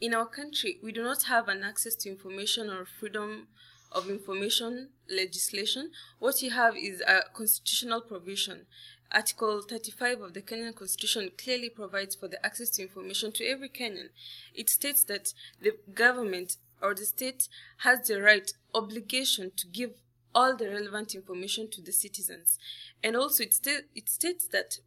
In 0.00 0.14
our 0.14 0.26
country, 0.26 0.78
we 0.82 0.92
do 0.92 1.02
not 1.02 1.24
have 1.24 1.48
an 1.48 1.62
access 1.62 1.94
to 1.96 2.10
information 2.10 2.68
or 2.68 2.84
freedom 2.84 3.48
of 3.92 4.10
information 4.10 4.90
legislation. 5.10 5.90
What 6.18 6.42
you 6.42 6.50
have 6.50 6.76
is 6.76 7.00
a 7.00 7.22
constitutional 7.32 8.02
provision. 8.02 8.66
Article 9.12 9.62
35 9.62 10.20
of 10.20 10.34
the 10.34 10.42
Kenyan 10.42 10.74
Constitution 10.74 11.30
clearly 11.38 11.70
provides 11.70 12.14
for 12.14 12.28
the 12.28 12.44
access 12.44 12.70
to 12.70 12.82
information 12.82 13.32
to 13.32 13.46
every 13.46 13.68
Kenyan. 13.68 14.08
It 14.54 14.68
states 14.68 15.04
that 15.04 15.32
the 15.62 15.76
government 15.94 16.56
or 16.82 16.94
the 16.94 17.06
state 17.06 17.48
has 17.78 18.06
the 18.06 18.20
right, 18.20 18.52
obligation 18.74 19.52
to 19.56 19.66
give 19.68 19.92
all 20.34 20.54
the 20.54 20.68
relevant 20.68 21.14
information 21.14 21.70
to 21.70 21.80
the 21.80 21.92
citizens. 21.92 22.58
And 23.02 23.16
also 23.16 23.44
it, 23.44 23.54
sta- 23.54 23.86
it 23.94 24.10
states 24.10 24.46
that 24.48 24.78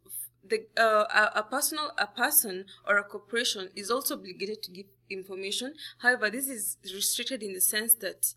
the, 0.48 0.66
uh, 0.78 1.06
a, 1.34 1.40
a 1.40 1.42
personal 1.42 1.90
a 1.98 2.06
person 2.06 2.66
or 2.86 2.98
a 2.98 3.02
corporation 3.02 3.70
is 3.74 3.90
also 3.90 4.14
obligated 4.14 4.62
to 4.62 4.70
give 4.70 4.86
information 5.10 5.74
however 5.98 6.30
this 6.30 6.48
is 6.48 6.76
restricted 6.94 7.42
in 7.42 7.52
the 7.52 7.60
sense 7.60 7.94
that 7.94 8.34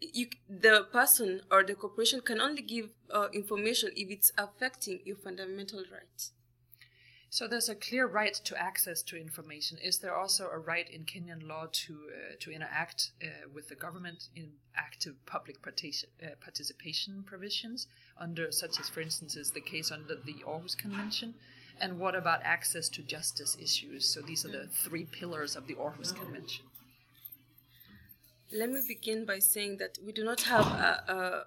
you 0.00 0.26
the 0.48 0.86
person 0.92 1.40
or 1.50 1.64
the 1.64 1.74
corporation 1.74 2.20
can 2.20 2.40
only 2.40 2.62
give 2.62 2.90
uh, 3.12 3.28
information 3.32 3.90
if 3.96 4.10
it's 4.10 4.30
affecting 4.38 5.00
your 5.04 5.16
fundamental 5.16 5.82
rights 5.92 6.32
so 7.30 7.46
there's 7.46 7.68
a 7.68 7.74
clear 7.74 8.06
right 8.06 8.32
to 8.32 8.56
access 8.60 9.02
to 9.02 9.16
information. 9.16 9.76
Is 9.78 9.98
there 9.98 10.16
also 10.16 10.48
a 10.48 10.58
right 10.58 10.88
in 10.88 11.04
Kenyan 11.04 11.46
law 11.46 11.66
to 11.70 11.92
uh, 11.92 12.36
to 12.40 12.50
interact 12.50 13.10
uh, 13.22 13.48
with 13.52 13.68
the 13.68 13.74
government 13.74 14.28
in 14.34 14.52
active 14.74 15.14
public 15.26 15.60
participation, 15.62 16.08
uh, 16.22 16.36
participation 16.40 17.22
provisions 17.26 17.86
under 18.18 18.50
such 18.50 18.80
as, 18.80 18.88
for 18.88 19.02
instance, 19.02 19.36
is 19.36 19.50
the 19.50 19.60
case 19.60 19.90
under 19.92 20.14
the 20.14 20.36
Aarhus 20.46 20.76
Convention? 20.76 21.34
And 21.80 21.98
what 21.98 22.14
about 22.14 22.40
access 22.42 22.88
to 22.90 23.02
justice 23.02 23.56
issues? 23.60 24.06
So 24.06 24.20
these 24.20 24.44
are 24.44 24.48
the 24.48 24.66
three 24.66 25.04
pillars 25.04 25.56
of 25.56 25.66
the 25.66 25.74
Aarhus 25.74 26.14
Convention. 26.14 26.64
Let 28.52 28.70
me 28.70 28.80
begin 28.86 29.24
by 29.24 29.38
saying 29.40 29.76
that 29.78 29.98
we 30.04 30.12
do 30.12 30.24
not 30.24 30.40
have 30.42 30.66
a, 30.66 31.04
a 31.08 31.44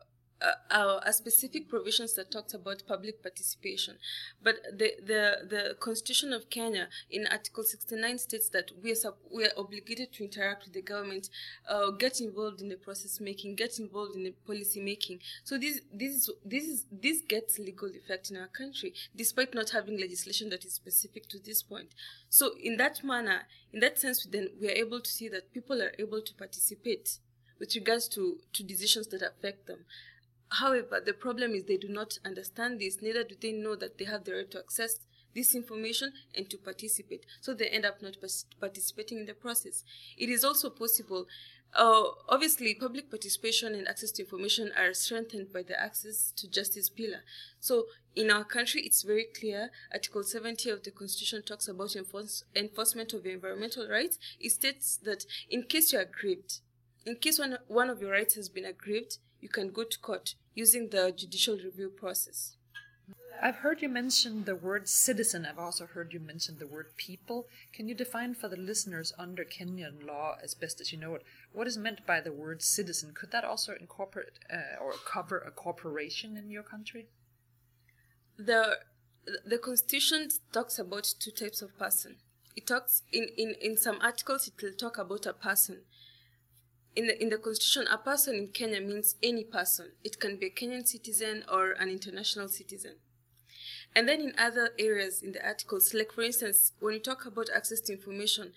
uh, 0.70 1.00
a 1.06 1.14
specific 1.14 1.70
provisions 1.70 2.14
that 2.16 2.32
talks 2.32 2.54
about 2.54 2.84
public 2.88 3.22
participation. 3.22 3.98
But 4.42 4.56
the, 4.72 4.94
the, 5.06 5.48
the 5.50 5.76
Constitution 5.80 6.34
of 6.34 6.50
Kenya 6.50 6.88
in 7.10 7.28
Article 7.28 7.64
69 7.64 8.18
states 8.18 8.50
that 8.50 8.72
we 8.82 8.92
are, 8.92 8.96
sub, 8.96 9.16
we 9.34 9.46
are 9.46 9.52
obligated 9.58 10.14
to 10.14 10.24
interact 10.24 10.66
with 10.66 10.74
the 10.74 10.82
government, 10.82 11.30
uh, 11.70 11.92
get 11.92 12.22
involved 12.22 12.62
in 12.62 12.70
the 12.70 12.76
process 12.76 13.20
making, 13.20 13.56
get 13.56 13.80
involved 13.80 14.16
in 14.16 14.24
the 14.24 14.34
policy 14.46 14.82
making. 14.82 15.20
So 15.44 15.58
this, 15.58 15.82
this, 15.94 16.14
is, 16.14 16.30
this, 16.46 16.64
is, 16.64 16.86
this 16.92 17.22
gets 17.22 17.60
legal 17.60 17.90
effect 17.90 18.32
in 18.32 18.38
our 18.38 18.48
country, 18.48 18.94
despite 19.16 19.54
not 19.54 19.70
having 19.72 20.00
legislation 20.00 20.50
that 20.50 20.66
is 20.66 20.74
specific 20.74 21.28
to 21.30 21.40
this 21.40 21.62
point. 21.62 21.90
So 22.30 22.52
in 22.62 22.78
that 22.78 23.04
manner, 23.04 23.42
in 23.74 23.80
that 23.82 24.00
sense, 24.00 24.26
then 24.26 24.50
we 24.60 24.68
are 24.68 24.76
able 24.76 25.02
to 25.02 25.10
see 25.10 25.30
that 25.30 25.54
people 25.54 25.82
are 25.82 25.94
able 26.00 26.22
to 26.22 26.34
participate 26.34 27.20
with 27.60 27.76
regards 27.76 28.08
to, 28.10 28.40
to 28.54 28.64
decisions 28.64 29.08
that 29.08 29.22
affect 29.22 29.68
them. 29.68 29.86
However, 30.52 31.02
the 31.04 31.14
problem 31.14 31.54
is 31.54 31.64
they 31.64 31.78
do 31.78 31.88
not 31.88 32.20
understand 32.26 32.80
this, 32.80 33.02
neither 33.02 33.24
do 33.24 33.36
they 33.40 33.54
know 33.54 33.76
that 33.78 33.98
they 33.98 34.06
have 34.06 34.26
the 34.26 34.34
right 34.34 34.52
to 34.52 34.60
access 34.60 35.00
this 35.34 35.56
information 35.56 36.12
and 36.36 36.50
to 36.50 36.58
participate. 36.58 37.26
So 37.40 37.54
they 37.54 37.68
end 37.68 37.86
up 37.86 38.02
not 38.02 38.18
participating 38.60 39.20
in 39.20 39.26
the 39.26 39.34
process. 39.34 39.86
It 40.18 40.28
is 40.28 40.44
also 40.44 40.70
possible, 40.70 41.28
uh, 41.74 42.04
obviously, 42.28 42.76
public 42.76 43.10
participation 43.10 43.74
and 43.74 43.88
access 43.88 44.12
to 44.12 44.24
information 44.24 44.72
are 44.78 44.94
strengthened 44.94 45.54
by 45.54 45.64
the 45.64 45.82
access 45.82 46.34
to 46.36 46.50
justice 46.50 46.90
pillar. 46.90 47.22
So 47.62 47.86
in 48.14 48.30
our 48.30 48.44
country, 48.44 48.82
it's 48.82 49.04
very 49.04 49.28
clear. 49.34 49.70
Article 49.94 50.24
70 50.24 50.70
of 50.70 50.84
the 50.84 50.92
Constitution 50.92 51.44
talks 51.44 51.70
about 51.70 51.96
enforce, 51.96 52.44
enforcement 52.54 53.14
of 53.14 53.26
environmental 53.26 53.88
rights. 53.88 54.20
It 54.38 54.52
states 54.52 55.00
that 55.04 55.26
in 55.50 55.64
case 55.64 55.94
you 55.94 56.00
are 56.00 56.02
aggrieved, 56.02 56.60
in 57.06 57.16
case 57.16 57.40
one, 57.40 57.58
one 57.68 57.90
of 57.90 58.02
your 58.02 58.12
rights 58.12 58.36
has 58.36 58.50
been 58.50 58.66
aggrieved, 58.66 59.18
you 59.40 59.50
can 59.50 59.72
go 59.72 59.84
to 59.84 60.00
court 60.00 60.36
using 60.54 60.90
the 60.90 61.14
judicial 61.16 61.56
review 61.56 61.90
process. 61.90 62.56
I've 63.44 63.58
heard 63.58 63.82
you 63.82 63.90
mention 63.90 64.44
the 64.44 64.56
word 64.56 64.88
citizen. 64.88 65.48
I've 65.50 65.58
also 65.58 65.88
heard 65.88 66.14
you 66.14 66.20
mention 66.20 66.60
the 66.60 66.68
word 66.68 66.96
people. 66.96 67.48
Can 67.74 67.88
you 67.88 67.96
define 67.96 68.36
for 68.36 68.48
the 68.48 68.56
listeners 68.56 69.14
under 69.18 69.44
Kenyan 69.44 70.06
law, 70.06 70.36
as 70.44 70.54
best 70.54 70.80
as 70.80 70.92
you 70.92 71.00
know 71.00 71.16
it, 71.16 71.24
what 71.52 71.66
is 71.66 71.76
meant 71.76 72.06
by 72.06 72.22
the 72.22 72.32
word 72.32 72.62
citizen? 72.62 73.14
Could 73.16 73.32
that 73.32 73.44
also 73.44 73.74
incorporate 73.80 74.38
uh, 74.54 74.84
or 74.84 74.94
cover 75.06 75.40
a 75.40 75.50
corporation 75.50 76.38
in 76.38 76.52
your 76.52 76.62
country? 76.62 77.08
The 78.38 78.78
the 79.46 79.58
constitution 79.58 80.30
talks 80.52 80.78
about 80.78 81.12
two 81.20 81.32
types 81.32 81.62
of 81.64 81.78
person. 81.78 82.18
It 82.56 82.68
talks 82.68 83.04
in, 83.12 83.28
in, 83.38 83.56
in 83.62 83.78
some 83.78 84.00
articles 84.02 84.48
it 84.48 84.62
will 84.62 84.74
talk 84.74 84.98
about 84.98 85.26
a 85.26 85.34
person 85.34 85.82
in 86.96 87.08
the, 87.08 87.22
in 87.22 87.30
the 87.30 87.38
constitution, 87.38 87.88
a 87.90 87.98
person 87.98 88.36
in 88.36 88.48
Kenya 88.48 88.82
means 88.82 89.16
any 89.24 89.44
person. 89.44 89.92
It 90.04 90.20
can 90.20 90.38
be 90.38 90.48
a 90.48 90.50
Kenyan 90.50 90.88
citizen 90.88 91.44
or 91.52 91.72
an 91.72 91.90
international 91.90 92.48
citizen. 92.48 92.96
And 93.96 94.08
then 94.08 94.22
in 94.22 94.34
other 94.38 94.70
areas 94.80 95.22
in 95.22 95.34
the 95.34 95.46
articles, 95.46 95.94
like 95.94 96.12
for 96.14 96.22
instance, 96.22 96.74
when 96.80 96.94
you 96.94 97.00
talk 97.00 97.26
about 97.26 97.50
access 97.54 97.82
to 97.82 97.94
information, 97.94 98.54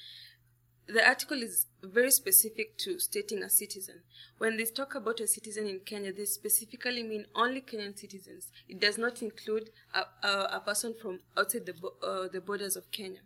the 0.86 1.06
article 1.06 1.42
is 1.42 1.66
very 1.82 2.10
specific 2.10 2.76
to 2.78 2.98
stating 2.98 3.42
a 3.42 3.48
citizen. 3.48 4.02
When 4.38 4.56
they 4.56 4.64
talk 4.64 4.94
about 4.94 5.20
a 5.20 5.26
citizen 5.26 5.66
in 5.66 5.80
Kenya, 5.80 6.12
they 6.12 6.26
specifically 6.26 7.02
mean 7.02 7.26
only 7.34 7.62
Kenyan 7.62 7.98
citizens. 7.98 8.50
It 8.68 8.80
does 8.80 8.98
not 8.98 9.22
include 9.22 9.70
a, 9.94 10.26
a, 10.26 10.56
a 10.56 10.62
person 10.64 10.94
from 11.00 11.20
outside 11.36 11.66
the, 11.66 11.74
uh, 12.06 12.28
the 12.28 12.40
borders 12.40 12.76
of 12.76 12.90
Kenya. 12.90 13.20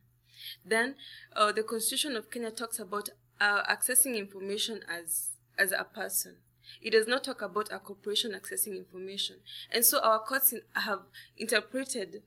Then 0.65 0.95
uh, 1.35 1.51
the 1.51 1.65
Constitution 1.65 2.17
of 2.17 2.31
Kenya 2.31 2.53
talks 2.53 2.79
about 2.79 3.09
uh, 3.41 3.63
accessing 3.65 4.17
information 4.17 4.81
as 4.89 5.31
as 5.59 5.73
a 5.73 5.85
person. 5.85 6.37
It 6.83 6.91
does 6.91 7.07
not 7.07 7.25
talk 7.25 7.43
about 7.43 7.73
a 7.73 7.79
corporation 7.79 8.33
accessing 8.33 8.77
information. 8.77 9.37
And 9.73 9.85
so 9.85 10.01
our 10.01 10.21
courts 10.21 10.53
in, 10.53 10.61
have 10.75 11.01
interpreted 11.37 12.23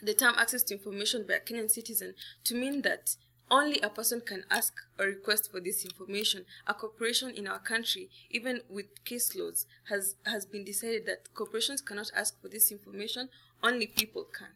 the 0.00 0.14
term 0.14 0.34
access 0.38 0.62
to 0.64 0.74
information 0.74 1.26
by 1.26 1.34
a 1.34 1.40
Kenyan 1.40 1.70
citizen 1.70 2.14
to 2.44 2.54
mean 2.54 2.82
that 2.82 3.16
only 3.50 3.80
a 3.80 3.88
person 3.88 4.20
can 4.20 4.44
ask 4.50 4.74
or 4.98 5.06
request 5.06 5.50
for 5.50 5.60
this 5.60 5.84
information. 5.84 6.44
A 6.66 6.74
corporation 6.74 7.30
in 7.30 7.46
our 7.46 7.58
country, 7.58 8.10
even 8.30 8.60
with 8.68 9.04
case 9.04 9.34
laws, 9.34 9.66
has, 9.88 10.16
has 10.24 10.46
been 10.46 10.64
decided 10.64 11.06
that 11.06 11.34
corporations 11.34 11.80
cannot 11.80 12.10
ask 12.14 12.40
for 12.40 12.48
this 12.48 12.70
information, 12.70 13.28
only 13.62 13.86
people 13.86 14.24
can. 14.24 14.48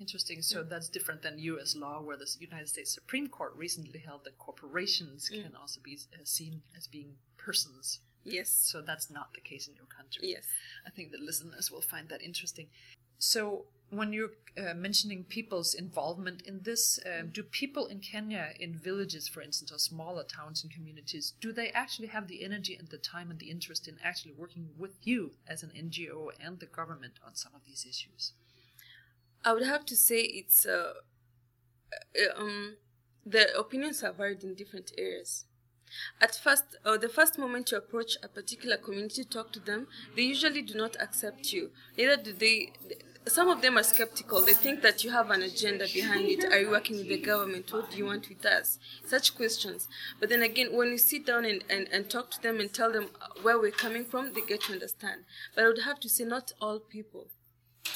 Interesting. 0.00 0.42
So 0.42 0.62
mm. 0.62 0.68
that's 0.68 0.88
different 0.88 1.22
than 1.22 1.38
U.S. 1.38 1.76
law, 1.76 2.00
where 2.00 2.16
the 2.16 2.26
United 2.38 2.68
States 2.68 2.92
Supreme 2.92 3.28
Court 3.28 3.52
recently 3.56 4.00
held 4.00 4.24
that 4.24 4.38
corporations 4.38 5.30
mm. 5.32 5.42
can 5.42 5.54
also 5.54 5.80
be 5.82 5.98
uh, 6.12 6.18
seen 6.24 6.62
as 6.76 6.86
being 6.86 7.14
persons. 7.36 8.00
Yes. 8.24 8.50
So 8.50 8.80
that's 8.80 9.10
not 9.10 9.34
the 9.34 9.40
case 9.40 9.68
in 9.68 9.74
your 9.74 9.86
country. 9.86 10.30
Yes. 10.30 10.44
I 10.86 10.90
think 10.90 11.12
the 11.12 11.18
listeners 11.18 11.70
will 11.70 11.82
find 11.82 12.08
that 12.08 12.22
interesting. 12.22 12.68
So 13.18 13.66
when 13.90 14.12
you're 14.12 14.32
uh, 14.58 14.74
mentioning 14.74 15.24
people's 15.24 15.74
involvement 15.74 16.42
in 16.42 16.60
this, 16.62 16.98
uh, 17.06 17.22
do 17.30 17.42
people 17.42 17.86
in 17.86 18.00
Kenya, 18.00 18.48
in 18.58 18.74
villages, 18.76 19.28
for 19.28 19.40
instance, 19.42 19.70
or 19.70 19.78
smaller 19.78 20.24
towns 20.24 20.62
and 20.62 20.72
communities, 20.72 21.34
do 21.40 21.52
they 21.52 21.68
actually 21.70 22.08
have 22.08 22.26
the 22.28 22.44
energy 22.44 22.74
and 22.74 22.88
the 22.88 22.98
time 22.98 23.30
and 23.30 23.38
the 23.38 23.50
interest 23.50 23.86
in 23.86 23.96
actually 24.02 24.32
working 24.32 24.70
with 24.76 24.96
you 25.02 25.32
as 25.46 25.62
an 25.62 25.70
NGO 25.70 26.30
and 26.40 26.58
the 26.58 26.66
government 26.66 27.14
on 27.24 27.34
some 27.34 27.54
of 27.54 27.64
these 27.64 27.86
issues? 27.88 28.32
I 29.44 29.52
would 29.52 29.66
have 29.66 29.84
to 29.86 29.96
say 29.96 30.20
it's 30.20 30.66
uh, 30.66 30.94
uh 31.92 32.40
um, 32.40 32.76
the 33.26 33.56
opinions 33.58 34.02
are 34.02 34.12
varied 34.12 34.42
in 34.44 34.54
different 34.54 34.92
areas. 34.98 35.44
At 36.20 36.34
first, 36.34 36.64
or 36.84 36.94
uh, 36.94 36.96
the 36.96 37.08
first 37.08 37.38
moment 37.38 37.70
you 37.70 37.78
approach 37.78 38.16
a 38.22 38.28
particular 38.28 38.76
community 38.76 39.22
talk 39.24 39.52
to 39.52 39.60
them, 39.60 39.86
they 40.16 40.22
usually 40.22 40.62
do 40.62 40.74
not 40.74 40.96
accept 41.00 41.52
you. 41.52 41.70
Neither 41.96 42.16
do 42.16 42.32
they. 42.32 42.72
Some 43.26 43.48
of 43.48 43.62
them 43.62 43.78
are 43.78 43.82
skeptical. 43.82 44.42
They 44.42 44.52
think 44.52 44.82
that 44.82 45.02
you 45.02 45.10
have 45.10 45.30
an 45.30 45.42
agenda 45.42 45.86
behind 45.92 46.28
it. 46.28 46.44
Are 46.44 46.58
you 46.60 46.70
working 46.70 46.96
with 46.98 47.08
the 47.08 47.16
government? 47.18 47.72
What 47.72 47.90
do 47.90 47.96
you 47.96 48.04
want 48.04 48.28
with 48.28 48.44
us? 48.44 48.78
Such 49.06 49.34
questions. 49.34 49.88
But 50.20 50.28
then 50.28 50.42
again, 50.42 50.76
when 50.76 50.88
you 50.88 50.98
sit 50.98 51.24
down 51.24 51.46
and, 51.46 51.64
and, 51.70 51.88
and 51.90 52.10
talk 52.10 52.30
to 52.32 52.42
them 52.42 52.60
and 52.60 52.70
tell 52.70 52.92
them 52.92 53.08
where 53.40 53.58
we're 53.58 53.70
coming 53.70 54.04
from, 54.04 54.34
they 54.34 54.42
get 54.42 54.62
to 54.64 54.74
understand. 54.74 55.22
But 55.54 55.64
I 55.64 55.68
would 55.68 55.82
have 55.84 56.00
to 56.00 56.08
say, 56.10 56.24
not 56.24 56.52
all 56.60 56.80
people 56.80 57.28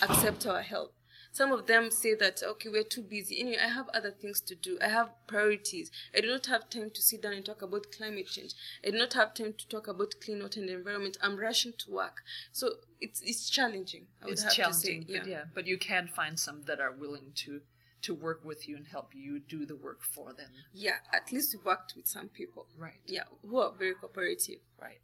accept 0.01 0.47
our 0.47 0.63
help. 0.63 0.95
Some 1.39 1.53
of 1.53 1.69
them 1.69 1.93
say 1.93 2.17
that, 2.17 2.43
okay, 2.43 2.69
we're 2.69 2.83
too 2.83 3.01
busy. 3.01 3.39
Anyway, 3.39 3.59
I 3.65 3.69
have 3.69 3.89
other 3.95 4.11
things 4.11 4.41
to 4.41 4.57
do. 4.57 4.77
I 4.83 4.89
have 4.89 5.11
priorities. 5.29 5.89
I 6.13 6.21
do 6.21 6.27
not 6.27 6.47
have 6.47 6.69
time 6.69 6.91
to 6.91 7.01
sit 7.01 7.23
down 7.23 7.35
and 7.35 7.47
talk 7.47 7.63
about 7.63 7.93
climate 7.97 8.27
change. 8.27 8.55
I 8.85 8.91
do 8.91 8.99
not 8.99 9.13
have 9.13 9.35
time 9.35 9.55
to 9.57 9.69
talk 9.69 9.87
about 9.87 10.17
clean 10.21 10.43
water 10.43 10.59
and 10.59 10.69
environment. 10.69 11.17
I'm 11.23 11.37
rushing 11.39 11.75
to 11.79 11.93
work. 11.93 12.23
So 12.51 12.65
it's 13.01 13.21
it's 13.21 13.49
challenging. 13.49 14.07
it's 14.27 14.53
challenging, 14.53 15.03
say, 15.03 15.13
yeah. 15.13 15.19
but 15.21 15.29
yeah, 15.29 15.45
but 15.55 15.67
you 15.69 15.79
can 15.79 16.09
find 16.09 16.41
some 16.41 16.63
that 16.67 16.81
are 16.81 16.91
willing 16.91 17.31
to 17.43 17.61
to 18.03 18.15
work 18.15 18.45
with 18.45 18.69
you 18.69 18.77
and 18.77 18.89
help 18.89 19.15
you 19.15 19.39
do 19.39 19.65
the 19.65 19.77
work 19.77 20.03
for 20.03 20.33
them. 20.33 20.51
Yeah, 20.73 20.99
at 21.13 21.31
least 21.31 21.55
we 21.55 21.61
worked 21.65 21.95
with 21.97 22.09
some 22.09 22.29
people. 22.31 22.67
Right. 22.77 23.01
Yeah, 23.07 23.27
who 23.49 23.59
are 23.59 23.73
very 23.79 23.95
cooperative. 23.95 24.63
Right. 24.81 24.99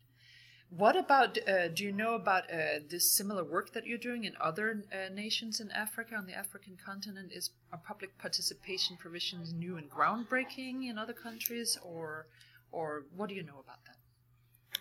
What 0.71 0.97
about, 0.97 1.39
uh, 1.49 1.69
do 1.69 1.85
you 1.85 1.93
know 1.93 2.15
about 2.15 2.45
uh, 2.53 2.81
this 2.89 3.11
similar 3.11 3.45
work 3.45 3.73
that 3.75 3.87
you're 3.87 3.97
doing 3.97 4.25
in 4.25 4.35
other 4.41 4.83
uh, 4.93 5.13
nations 5.15 5.61
in 5.61 5.71
Africa, 5.71 6.17
on 6.17 6.27
the 6.27 6.35
African 6.35 6.77
continent? 6.85 7.33
Is 7.33 7.51
public 7.87 8.19
participation 8.19 8.97
provisions 8.97 9.53
new 9.53 9.77
and 9.77 9.91
groundbreaking 9.91 10.89
in 10.89 10.99
other 10.99 11.13
countries, 11.13 11.79
or, 11.83 12.27
or 12.73 13.05
what 13.15 13.29
do 13.29 13.35
you 13.35 13.43
know 13.43 13.61
about 13.63 13.85
that? 13.87 13.97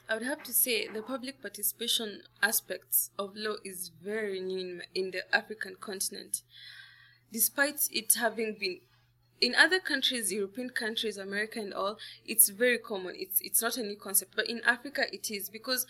I 0.09 0.15
would 0.15 0.23
have 0.23 0.43
to 0.43 0.53
say 0.53 0.87
the 0.87 1.01
public 1.01 1.41
participation 1.41 2.23
aspects 2.41 3.11
of 3.17 3.35
law 3.35 3.55
is 3.63 3.91
very 4.03 4.39
new 4.39 4.59
in, 4.59 4.81
in 4.95 5.11
the 5.11 5.35
African 5.35 5.75
continent. 5.79 6.41
Despite 7.31 7.87
it 7.91 8.13
having 8.19 8.57
been 8.59 8.81
in 9.43 9.55
other 9.55 9.79
countries, 9.79 10.31
European 10.31 10.69
countries, 10.69 11.17
America 11.17 11.59
and 11.59 11.73
all, 11.73 11.97
it's 12.25 12.47
very 12.47 12.77
common. 12.77 13.13
It's 13.17 13.41
it's 13.41 13.61
not 13.61 13.75
a 13.75 13.83
new 13.83 13.97
concept, 13.97 14.35
but 14.37 14.47
in 14.47 14.61
Africa 14.65 15.03
it 15.11 15.29
is 15.29 15.49
because 15.49 15.85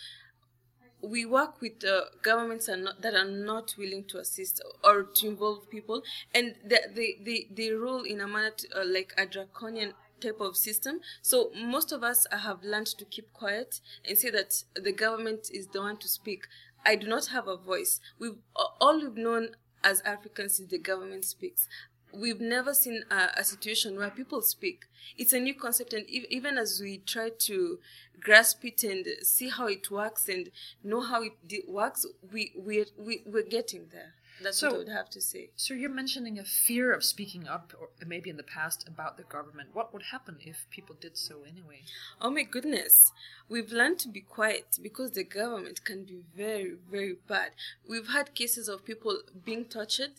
we 1.01 1.25
work 1.25 1.61
with 1.61 1.83
uh, 1.83 2.05
governments 2.23 2.67
are 2.67 2.77
not, 2.77 3.01
that 3.01 3.13
are 3.13 3.29
not 3.29 3.75
willing 3.77 4.05
to 4.05 4.17
assist 4.17 4.63
or 4.83 5.03
to 5.03 5.27
involve 5.27 5.69
people, 5.69 6.01
and 6.33 6.55
they 6.65 6.79
they 6.95 7.17
they, 7.23 7.47
they 7.53 7.69
rule 7.71 8.03
in 8.03 8.21
a 8.21 8.27
manner 8.27 8.51
to, 8.57 8.81
uh, 8.81 8.85
like 8.85 9.13
a 9.17 9.27
draconian 9.27 9.93
type 10.19 10.41
of 10.41 10.57
system. 10.57 11.01
So 11.21 11.51
most 11.55 11.91
of 11.91 12.03
us 12.03 12.25
have 12.31 12.63
learned 12.63 12.87
to 12.87 13.05
keep 13.05 13.31
quiet 13.33 13.81
and 14.07 14.17
say 14.17 14.31
that 14.31 14.63
the 14.73 14.93
government 14.93 15.49
is 15.53 15.67
the 15.67 15.81
one 15.81 15.97
to 15.97 16.07
speak. 16.07 16.47
I 16.83 16.95
do 16.95 17.07
not 17.07 17.27
have 17.27 17.47
a 17.47 17.57
voice. 17.57 17.99
We've 18.17 18.39
all 18.81 18.99
we've 18.99 19.15
known 19.15 19.49
as 19.83 20.01
Africans 20.01 20.59
is 20.59 20.69
the 20.69 20.79
government 20.79 21.25
speaks 21.25 21.67
we've 22.13 22.41
never 22.41 22.73
seen 22.73 23.03
a, 23.09 23.29
a, 23.37 23.43
situation 23.43 23.97
where 23.97 24.09
people 24.09 24.41
speak. 24.41 24.85
It's 25.17 25.33
a 25.33 25.39
new 25.39 25.53
concept, 25.53 25.93
and 25.93 26.07
e- 26.09 26.27
even 26.29 26.57
as 26.57 26.79
we 26.81 26.99
try 26.99 27.29
to 27.39 27.79
grasp 28.19 28.63
it 28.65 28.83
and 28.83 29.05
see 29.23 29.49
how 29.49 29.67
it 29.67 29.89
works 29.91 30.29
and 30.29 30.49
know 30.83 31.01
how 31.01 31.23
it 31.23 31.33
de- 31.47 31.63
works, 31.67 32.05
we 32.31 32.53
we 32.57 32.85
we 32.97 33.23
we're 33.25 33.43
getting 33.43 33.87
there. 33.91 34.13
That's 34.41 34.57
so, 34.57 34.67
what 34.67 34.75
I 34.75 34.77
would 34.79 34.89
have 34.89 35.09
to 35.11 35.21
say. 35.21 35.51
So 35.55 35.73
you're 35.73 35.89
mentioning 35.89 36.39
a 36.39 36.43
fear 36.43 36.91
of 36.91 37.03
speaking 37.03 37.47
up, 37.47 37.73
or 37.79 37.89
maybe 38.05 38.29
in 38.29 38.37
the 38.37 38.43
past 38.43 38.87
about 38.87 39.15
the 39.17 39.23
government. 39.23 39.69
What 39.73 39.93
would 39.93 40.03
happen 40.11 40.37
if 40.41 40.65
people 40.69 40.95
did 40.99 41.17
so 41.17 41.43
anyway? 41.43 41.83
Oh 42.19 42.29
my 42.29 42.43
goodness, 42.43 43.11
we've 43.47 43.71
learned 43.71 43.99
to 43.99 44.09
be 44.09 44.21
quiet 44.21 44.79
because 44.81 45.11
the 45.11 45.23
government 45.23 45.85
can 45.85 46.03
be 46.03 46.23
very, 46.35 46.75
very 46.91 47.15
bad. 47.27 47.51
We've 47.87 48.09
had 48.09 48.33
cases 48.33 48.67
of 48.67 48.85
people 48.85 49.19
being 49.45 49.65
tortured 49.65 50.13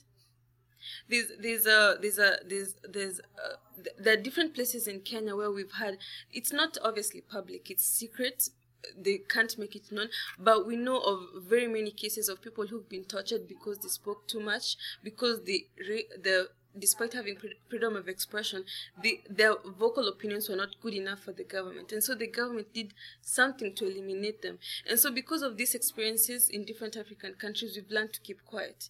there's 1.09 1.33
there's 1.41 1.67
a 1.67 1.97
there's 2.01 2.19
a 2.19 2.37
there's 2.47 2.75
there's 2.89 3.21
uh, 3.21 3.57
a, 3.79 4.03
there 4.03 4.15
are 4.15 4.23
different 4.23 4.55
places 4.55 4.87
in 4.87 5.01
Kenya 5.01 5.37
where 5.37 5.51
we've 5.51 5.73
had 5.73 5.99
it's 6.33 6.53
not 6.53 6.79
obviously 6.83 7.21
public 7.21 7.71
it's 7.71 7.85
secret 7.85 8.51
they 8.97 9.19
can't 9.29 9.57
make 9.59 9.75
it 9.75 9.91
known 9.91 10.09
but 10.39 10.67
we 10.67 10.77
know 10.77 10.99
of 11.01 11.21
very 11.37 11.67
many 11.67 11.91
cases 11.91 12.29
of 12.29 12.43
people 12.43 12.67
who've 12.67 12.89
been 12.89 13.05
tortured 13.05 13.49
because 13.49 13.79
they 13.79 13.89
spoke 13.89 14.27
too 14.29 14.41
much 14.41 14.77
because 15.03 15.43
the 15.45 15.67
the 16.21 16.49
despite 16.79 17.13
having 17.13 17.37
freedom 17.69 17.97
of 17.97 18.09
expression, 18.09 18.65
the, 19.01 19.21
their 19.29 19.55
vocal 19.79 20.09
opinions 20.09 20.49
were 20.49 20.57
not 20.57 20.81
good 20.83 20.95
enough 20.95 21.21
for 21.21 21.33
the 21.33 21.45
government. 21.45 21.93
And 21.93 22.03
so 22.03 22.15
the 22.15 22.27
government 22.27 22.73
did 22.73 22.95
something 23.21 23.75
to 23.75 23.87
eliminate 23.87 24.43
them. 24.43 24.59
And 24.89 24.99
so 24.99 25.13
because 25.13 25.43
of 25.43 25.57
these 25.57 25.75
experiences 25.75 26.49
in 26.49 26.65
different 26.65 26.97
African 26.97 27.35
countries, 27.35 27.77
we've 27.77 27.91
learned 27.91 28.13
to 28.15 28.21
keep 28.21 28.45
quiet. 28.45 28.89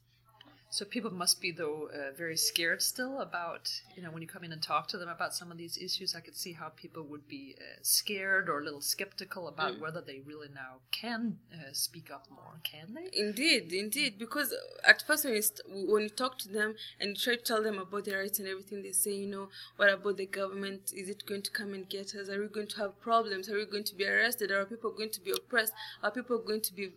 So 0.74 0.84
people 0.84 1.12
must 1.12 1.40
be 1.40 1.52
though 1.52 1.88
uh, 1.94 2.16
very 2.18 2.36
scared 2.36 2.82
still 2.82 3.20
about 3.20 3.70
you 3.94 4.02
know 4.02 4.10
when 4.10 4.22
you 4.22 4.26
come 4.26 4.42
in 4.42 4.50
and 4.50 4.60
talk 4.60 4.88
to 4.88 4.98
them 4.98 5.08
about 5.08 5.32
some 5.32 5.52
of 5.52 5.56
these 5.56 5.78
issues. 5.78 6.16
I 6.16 6.20
could 6.20 6.34
see 6.34 6.52
how 6.52 6.70
people 6.70 7.04
would 7.04 7.28
be 7.28 7.54
uh, 7.56 7.78
scared 7.82 8.48
or 8.48 8.58
a 8.58 8.64
little 8.64 8.80
skeptical 8.80 9.46
about 9.46 9.74
mm. 9.74 9.80
whether 9.80 10.00
they 10.00 10.18
really 10.26 10.48
now 10.52 10.80
can 10.90 11.38
uh, 11.52 11.72
speak 11.72 12.10
up 12.12 12.26
more. 12.28 12.58
Can 12.64 12.94
they? 12.94 13.08
Indeed, 13.16 13.72
indeed. 13.72 14.18
Because 14.18 14.52
at 14.84 15.00
first 15.06 15.24
when 15.24 15.34
you 15.34 15.42
st- 15.42 15.60
when 15.92 16.02
you 16.02 16.08
talk 16.08 16.40
to 16.40 16.48
them 16.48 16.74
and 16.98 17.10
you 17.10 17.14
try 17.14 17.36
to 17.36 17.44
tell 17.44 17.62
them 17.62 17.78
about 17.78 18.06
their 18.06 18.18
rights 18.18 18.40
and 18.40 18.48
everything, 18.48 18.82
they 18.82 18.90
say, 18.90 19.12
you 19.12 19.28
know, 19.28 19.50
what 19.76 19.90
about 19.90 20.16
the 20.16 20.26
government? 20.26 20.92
Is 20.92 21.08
it 21.08 21.24
going 21.24 21.42
to 21.42 21.52
come 21.52 21.72
and 21.72 21.88
get 21.88 22.16
us? 22.16 22.28
Are 22.28 22.40
we 22.40 22.48
going 22.48 22.66
to 22.74 22.78
have 22.78 23.00
problems? 23.00 23.48
Are 23.48 23.54
we 23.56 23.64
going 23.64 23.84
to 23.84 23.94
be 23.94 24.08
arrested? 24.08 24.50
Are 24.50 24.64
people 24.64 24.90
going 24.90 25.10
to 25.10 25.20
be 25.20 25.30
oppressed? 25.30 25.72
Are 26.02 26.10
people 26.10 26.38
going 26.38 26.62
to 26.62 26.74
be 26.74 26.90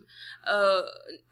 uh, 0.48 0.82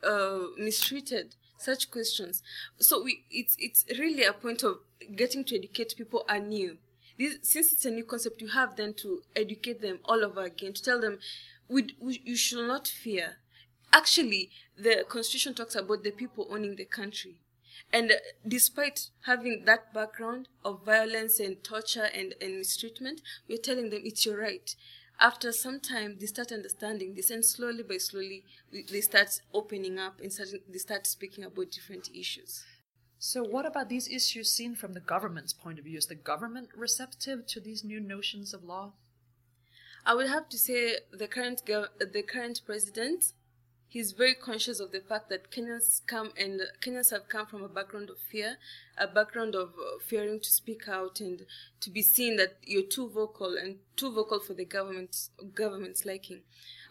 uh, 0.04 0.42
mistreated? 0.56 1.34
Such 1.58 1.90
questions. 1.90 2.42
So 2.78 3.02
we, 3.02 3.24
it's 3.30 3.56
it's 3.58 3.84
really 3.98 4.24
a 4.24 4.32
point 4.32 4.62
of 4.62 4.78
getting 5.14 5.44
to 5.44 5.56
educate 5.56 5.94
people 5.96 6.24
anew. 6.28 6.78
This, 7.18 7.38
since 7.42 7.72
it's 7.72 7.84
a 7.84 7.90
new 7.90 8.04
concept, 8.04 8.40
you 8.42 8.48
have 8.48 8.76
then 8.76 8.94
to 8.94 9.22
educate 9.34 9.80
them 9.80 10.00
all 10.04 10.24
over 10.24 10.42
again 10.42 10.74
to 10.74 10.82
tell 10.82 11.00
them, 11.00 11.18
we, 11.68 11.94
we, 11.98 12.20
you 12.24 12.36
should 12.36 12.66
not 12.66 12.86
fear. 12.86 13.36
Actually, 13.92 14.50
the 14.76 15.04
constitution 15.08 15.54
talks 15.54 15.74
about 15.74 16.04
the 16.04 16.10
people 16.10 16.46
owning 16.50 16.76
the 16.76 16.84
country. 16.84 17.36
And 17.92 18.10
uh, 18.10 18.14
despite 18.46 19.08
having 19.24 19.64
that 19.64 19.94
background 19.94 20.48
of 20.64 20.84
violence 20.84 21.40
and 21.40 21.62
torture 21.62 22.08
and, 22.14 22.34
and 22.40 22.58
mistreatment, 22.58 23.22
we're 23.48 23.58
telling 23.58 23.90
them 23.90 24.02
it's 24.04 24.26
your 24.26 24.38
right 24.38 24.74
after 25.20 25.52
some 25.52 25.80
time 25.80 26.16
they 26.18 26.26
start 26.26 26.52
understanding 26.52 27.14
this 27.14 27.30
and 27.30 27.44
slowly 27.44 27.82
by 27.82 27.98
slowly 27.98 28.44
they 28.72 29.00
start 29.00 29.40
opening 29.52 29.98
up 29.98 30.20
and 30.20 30.32
start, 30.32 30.48
they 30.68 30.78
start 30.78 31.06
speaking 31.06 31.44
about 31.44 31.70
different 31.70 32.08
issues 32.14 32.64
So, 33.18 33.42
what 33.42 33.66
about 33.66 33.88
these 33.90 34.08
issues 34.08 34.50
seen 34.50 34.74
from 34.74 34.94
the 34.94 35.00
government's 35.00 35.52
point 35.52 35.78
of 35.78 35.84
view? 35.84 35.98
Is 35.98 36.06
the 36.06 36.14
government 36.14 36.70
receptive 36.74 37.46
to 37.48 37.60
these 37.60 37.84
new 37.84 38.00
notions 38.00 38.54
of 38.54 38.64
law? 38.64 38.94
I 40.06 40.14
would 40.14 40.28
have 40.28 40.48
to 40.50 40.58
say 40.58 41.00
the 41.10 41.28
current 41.28 41.64
gov- 41.66 41.90
the 41.98 42.22
current 42.22 42.62
president 42.64 43.34
he's 43.88 44.12
very 44.12 44.34
conscious 44.34 44.80
of 44.80 44.92
the 44.92 45.00
fact 45.00 45.28
that 45.28 45.50
Kenyans 45.50 46.00
come 46.06 46.32
and 46.38 46.60
Kenyans 46.80 47.10
have 47.10 47.28
come 47.28 47.46
from 47.46 47.62
a 47.62 47.68
background 47.68 48.10
of 48.10 48.18
fear, 48.18 48.56
a 48.98 49.06
background 49.06 49.54
of 49.54 49.70
uh, 49.70 49.98
fearing 50.04 50.40
to 50.40 50.50
speak 50.50 50.88
out 50.88 51.20
and 51.20 51.46
to 51.80 51.90
be 51.90 52.02
seen 52.02 52.36
that 52.36 52.56
you're 52.62 52.82
too 52.82 53.08
vocal 53.08 53.56
and 53.56 53.76
too 53.96 54.12
vocal 54.12 54.40
for 54.40 54.54
the 54.54 54.64
government 54.64 55.28
government's 55.54 56.04
liking. 56.04 56.40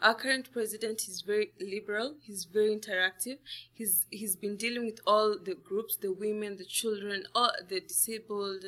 Our 0.01 0.13
current 0.13 0.51
president 0.51 1.07
is 1.07 1.21
very 1.21 1.51
liberal. 1.59 2.15
He's 2.21 2.45
very 2.45 2.75
interactive. 2.75 3.37
He's 3.73 4.05
he's 4.09 4.35
been 4.35 4.57
dealing 4.57 4.85
with 4.85 4.99
all 5.07 5.37
the 5.37 5.55
groups, 5.55 5.95
the 5.95 6.11
women, 6.11 6.57
the 6.57 6.65
children, 6.65 7.23
all 7.33 7.51
the 7.67 7.79
disabled, 7.79 8.65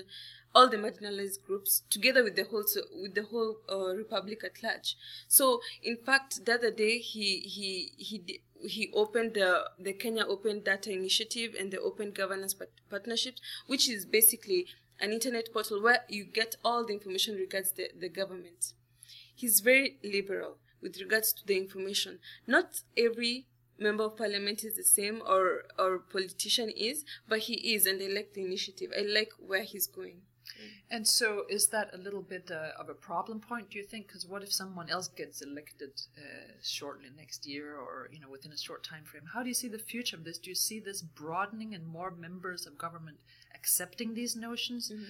all 0.57 0.67
the 0.67 0.77
marginalized 0.77 1.43
groups, 1.45 1.83
together 1.91 2.23
with 2.23 2.35
the 2.35 2.45
whole 2.45 2.65
with 3.03 3.13
the 3.13 3.25
whole 3.25 3.57
uh, 3.71 3.95
republic 3.95 4.43
at 4.43 4.63
large. 4.63 4.95
So, 5.27 5.61
in 5.83 5.97
fact, 5.97 6.45
the 6.45 6.55
other 6.55 6.71
day 6.71 6.97
he 6.97 7.41
he 7.55 7.91
he 7.95 8.41
he 8.67 8.91
opened 8.95 9.35
the 9.35 9.69
the 9.77 9.93
Kenya 9.93 10.25
Open 10.25 10.63
Data 10.63 10.91
Initiative 10.91 11.53
and 11.59 11.69
the 11.69 11.79
Open 11.79 12.09
Governance 12.09 12.55
Partnership, 12.89 13.35
which 13.67 13.87
is 13.87 14.07
basically 14.07 14.65
an 14.99 15.13
internet 15.13 15.53
portal 15.53 15.79
where 15.79 15.99
you 16.09 16.25
get 16.25 16.55
all 16.65 16.83
the 16.83 16.93
information 16.93 17.35
regards 17.35 17.73
the, 17.73 17.91
the 17.95 18.09
government. 18.09 18.73
He's 19.35 19.59
very 19.59 19.99
liberal 20.03 20.57
with 20.81 20.99
regards 20.99 21.33
to 21.33 21.45
the 21.45 21.55
information. 21.55 22.17
Not 22.47 22.81
every 22.97 23.45
member 23.77 24.05
of 24.05 24.17
parliament 24.17 24.63
is 24.63 24.75
the 24.75 24.83
same 24.83 25.21
or 25.21 25.65
or 25.77 25.99
politician 25.99 26.71
is, 26.75 27.05
but 27.29 27.39
he 27.47 27.75
is, 27.75 27.85
and 27.85 28.01
I 28.01 28.07
like 28.07 28.33
the 28.33 28.43
initiative. 28.43 28.89
I 28.97 29.03
like 29.03 29.33
where 29.37 29.61
he's 29.61 29.85
going. 29.85 30.21
And 30.89 31.07
so, 31.07 31.43
is 31.49 31.67
that 31.67 31.89
a 31.93 31.97
little 31.97 32.21
bit 32.21 32.51
uh, 32.51 32.79
of 32.79 32.89
a 32.89 32.93
problem 32.93 33.39
point? 33.39 33.69
Do 33.69 33.77
you 33.77 33.83
think? 33.83 34.07
Because 34.07 34.25
what 34.25 34.43
if 34.43 34.51
someone 34.51 34.89
else 34.89 35.07
gets 35.07 35.41
elected 35.41 35.91
uh, 36.17 36.53
shortly 36.63 37.09
next 37.15 37.45
year, 37.45 37.75
or 37.75 38.09
you 38.11 38.19
know, 38.19 38.29
within 38.29 38.51
a 38.51 38.57
short 38.57 38.83
time 38.83 39.03
frame? 39.03 39.23
How 39.33 39.41
do 39.43 39.47
you 39.47 39.53
see 39.53 39.67
the 39.67 39.79
future 39.79 40.15
of 40.15 40.23
this? 40.23 40.37
Do 40.37 40.49
you 40.49 40.55
see 40.55 40.79
this 40.79 41.01
broadening 41.01 41.73
and 41.73 41.85
more 41.85 42.11
members 42.11 42.65
of 42.65 42.77
government 42.77 43.17
accepting 43.53 44.13
these 44.13 44.35
notions? 44.35 44.91
Mm-hmm 44.91 45.03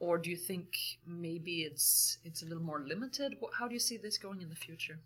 or 0.00 0.18
do 0.18 0.30
you 0.30 0.36
think 0.36 0.76
maybe 1.06 1.62
it's 1.62 2.18
it's 2.24 2.42
a 2.42 2.46
little 2.46 2.62
more 2.62 2.80
limited? 2.80 3.36
How 3.58 3.68
do 3.68 3.74
you 3.74 3.80
see 3.80 3.96
this 3.96 4.18
going 4.18 4.42
in 4.42 4.48
the 4.48 4.56
future? 4.56 4.98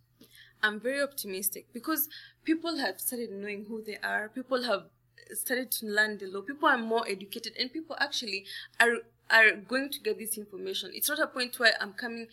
I'm 0.63 0.81
very 0.81 1.03
optimistic 1.03 1.67
because 1.73 2.09
people 2.45 2.79
have 2.79 3.01
started 3.01 3.31
knowing 3.31 3.67
who 3.69 3.83
they 3.83 3.99
are. 4.03 4.29
People 4.29 4.63
have 4.65 4.85
started 5.35 5.71
to 5.73 5.87
learn 5.87 6.19
the 6.19 6.27
law. 6.27 6.41
People 6.41 6.69
are 6.69 6.79
more 6.79 7.05
educated, 7.09 7.53
and 7.59 7.73
people 7.73 7.97
actually 8.01 8.45
are 8.81 8.97
are 9.31 9.53
going 9.53 9.91
to 9.91 10.01
get 10.01 10.19
this 10.19 10.39
information. 10.39 10.91
It's 10.95 11.09
not 11.09 11.19
a 11.19 11.27
point 11.27 11.59
where 11.59 11.73
I'm 11.81 11.93
coming 11.93 12.29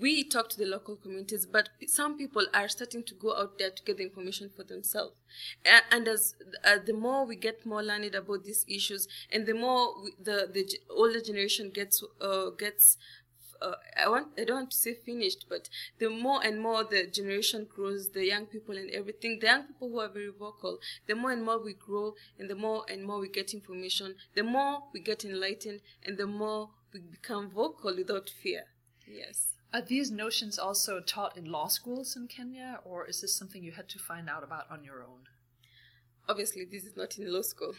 we 0.00 0.24
talk 0.24 0.48
to 0.50 0.58
the 0.58 0.66
local 0.66 0.96
communities, 0.96 1.46
but 1.46 1.70
some 1.86 2.16
people 2.16 2.46
are 2.54 2.68
starting 2.68 3.02
to 3.04 3.14
go 3.14 3.36
out 3.36 3.58
there 3.58 3.70
to 3.70 3.82
get 3.82 3.96
the 3.96 4.04
information 4.04 4.50
for 4.54 4.62
themselves. 4.62 5.14
And, 5.90 6.06
as 6.08 6.34
uh, 6.64 6.76
the 6.84 6.92
more 6.92 7.26
we 7.26 7.36
get 7.36 7.66
more 7.66 7.82
learned 7.82 8.14
about 8.14 8.44
these 8.44 8.64
issues, 8.68 9.08
and 9.32 9.46
the 9.46 9.54
more 9.54 10.02
we, 10.02 10.12
the 10.22 10.48
the 10.52 10.68
older 10.90 11.20
generation 11.20 11.70
gets 11.70 12.02
uh, 12.20 12.50
gets 12.50 12.96
uh, 13.60 13.74
I 13.96 14.08
want 14.08 14.28
I 14.38 14.44
don't 14.44 14.56
want 14.56 14.70
to 14.70 14.76
say 14.76 14.94
finished, 14.94 15.46
but 15.48 15.68
the 15.98 16.08
more 16.10 16.44
and 16.44 16.60
more 16.60 16.84
the 16.84 17.06
generation 17.06 17.66
grows, 17.68 18.10
the 18.10 18.24
young 18.24 18.46
people 18.46 18.76
and 18.76 18.90
everything, 18.90 19.38
the 19.40 19.46
young 19.46 19.64
people 19.64 19.90
who 19.90 20.00
are 20.00 20.08
very 20.08 20.30
vocal, 20.30 20.78
the 21.06 21.14
more 21.14 21.32
and 21.32 21.44
more 21.44 21.62
we 21.62 21.74
grow, 21.74 22.14
and 22.38 22.48
the 22.48 22.54
more 22.54 22.84
and 22.88 23.04
more 23.04 23.18
we 23.18 23.28
get 23.28 23.54
information, 23.54 24.14
the 24.34 24.42
more 24.42 24.84
we 24.92 25.00
get 25.00 25.24
enlightened, 25.24 25.80
and 26.04 26.16
the 26.16 26.26
more 26.26 26.70
we 26.92 27.00
become 27.00 27.50
vocal 27.50 27.94
without 27.96 28.30
fear. 28.30 28.64
Yes. 29.06 29.54
Are 29.72 29.82
these 29.82 30.10
notions 30.10 30.58
also 30.58 31.00
taught 31.00 31.36
in 31.36 31.44
law 31.44 31.68
schools 31.68 32.16
in 32.16 32.26
Kenya, 32.26 32.80
or 32.84 33.06
is 33.06 33.20
this 33.20 33.36
something 33.36 33.62
you 33.62 33.72
had 33.72 33.88
to 33.90 33.98
find 33.98 34.28
out 34.28 34.42
about 34.42 34.70
on 34.70 34.82
your 34.82 35.02
own? 35.02 35.24
Obviously, 36.26 36.64
this 36.64 36.84
is 36.84 36.96
not 36.96 37.18
in 37.18 37.30
law 37.32 37.42
school. 37.42 37.74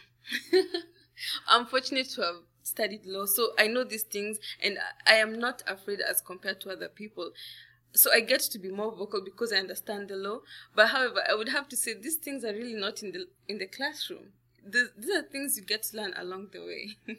I'm 1.48 1.66
fortunate 1.66 2.08
to 2.10 2.22
have 2.22 2.36
studied 2.62 3.06
law, 3.06 3.26
so 3.26 3.50
I 3.58 3.66
know 3.66 3.84
these 3.84 4.02
things, 4.02 4.38
and 4.62 4.78
I 5.06 5.14
am 5.14 5.38
not 5.38 5.62
afraid 5.66 6.00
as 6.00 6.20
compared 6.20 6.60
to 6.62 6.70
other 6.70 6.88
people. 6.88 7.32
So 7.92 8.12
I 8.12 8.20
get 8.20 8.40
to 8.40 8.58
be 8.58 8.70
more 8.70 8.92
vocal 8.92 9.20
because 9.24 9.52
I 9.52 9.56
understand 9.56 10.08
the 10.08 10.16
law. 10.16 10.40
But 10.74 10.88
however, 10.88 11.22
I 11.28 11.34
would 11.34 11.48
have 11.48 11.68
to 11.70 11.76
say 11.76 11.94
these 11.94 12.16
things 12.16 12.44
are 12.44 12.52
really 12.52 12.74
not 12.74 13.02
in 13.02 13.12
the 13.12 13.26
in 13.48 13.58
the 13.58 13.66
classroom. 13.66 14.32
The, 14.64 14.90
these 14.96 15.10
are 15.16 15.22
things 15.22 15.56
you 15.56 15.64
get 15.64 15.84
to 15.84 15.96
learn 15.96 16.12
along 16.16 16.48
the 16.52 16.60
way 16.60 16.90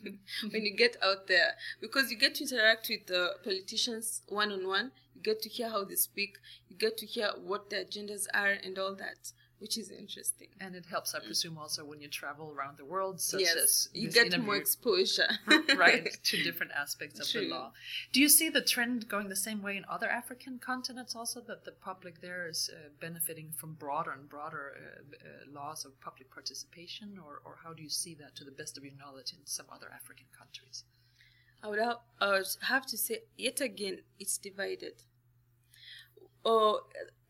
when 0.52 0.64
you 0.64 0.76
get 0.76 0.96
out 1.04 1.28
there. 1.28 1.56
Because 1.82 2.12
you 2.12 2.18
get 2.18 2.36
to 2.36 2.44
interact 2.44 2.88
with 2.88 3.08
the 3.08 3.34
politicians 3.44 4.22
one 4.28 4.52
on 4.52 4.68
one 4.68 4.92
you 5.16 5.22
get 5.22 5.42
to 5.42 5.50
hear 5.50 5.70
how 5.70 5.84
they 5.84 5.96
speak. 5.96 6.38
You 6.70 6.76
get 6.78 6.98
to 6.98 7.06
hear 7.06 7.32
what 7.44 7.70
their 7.70 7.84
agendas 7.84 8.28
are 8.34 8.56
and 8.64 8.78
all 8.78 8.96
that 8.96 9.32
which 9.62 9.78
is 9.78 9.92
interesting. 9.92 10.48
And 10.60 10.76
it 10.76 10.88
helps, 10.88 11.14
I 11.14 11.20
presume, 11.20 11.56
also 11.60 11.86
when 11.86 12.02
you 12.02 12.08
travel 12.08 12.52
around 12.52 12.80
the 12.80 12.86
world, 12.86 13.22
such 13.22 13.42
yes, 13.42 13.56
as 13.56 13.90
you 13.94 14.10
get 14.10 14.26
interview, 14.26 14.46
more 14.48 14.56
exposure, 14.56 15.30
right, 15.78 16.10
to 16.24 16.44
different 16.44 16.72
aspects 16.72 17.20
of 17.20 17.30
True. 17.30 17.42
the 17.42 17.54
law. 17.54 17.72
Do 18.12 18.20
you 18.20 18.28
see 18.28 18.50
the 18.50 18.62
trend 18.62 19.08
going 19.08 19.30
the 19.30 19.36
same 19.36 19.62
way 19.62 19.78
in 19.78 19.86
other 19.88 20.10
African 20.10 20.58
continents, 20.58 21.16
also 21.16 21.42
that 21.42 21.64
the 21.64 21.74
public 21.74 22.22
there 22.22 22.48
is 22.48 22.72
uh, 22.74 22.90
benefiting 23.00 23.52
from 23.56 23.76
broader 23.76 24.12
and 24.12 24.28
broader 24.28 24.74
uh, 24.76 24.82
uh, 24.82 25.52
laws 25.54 25.86
of 25.86 25.92
public 26.02 26.32
participation, 26.32 27.20
or, 27.24 27.42
or 27.46 27.60
how 27.64 27.72
do 27.72 27.84
you 27.84 27.90
see 27.90 28.16
that, 28.16 28.36
to 28.38 28.44
the 28.44 28.52
best 28.52 28.78
of 28.78 28.84
your 28.84 28.96
knowledge, 28.98 29.32
in 29.32 29.46
some 29.46 29.68
other 29.72 29.92
African 29.94 30.26
countries? 30.36 30.86
I 31.64 31.68
would 31.68 31.78
have, 31.78 31.98
I 32.20 32.30
would 32.32 32.48
have 32.64 32.88
to 32.88 32.98
say, 32.98 33.20
yet 33.38 33.62
again, 33.62 34.00
it's 34.20 34.40
divided. 34.40 35.04
Or 36.44 36.82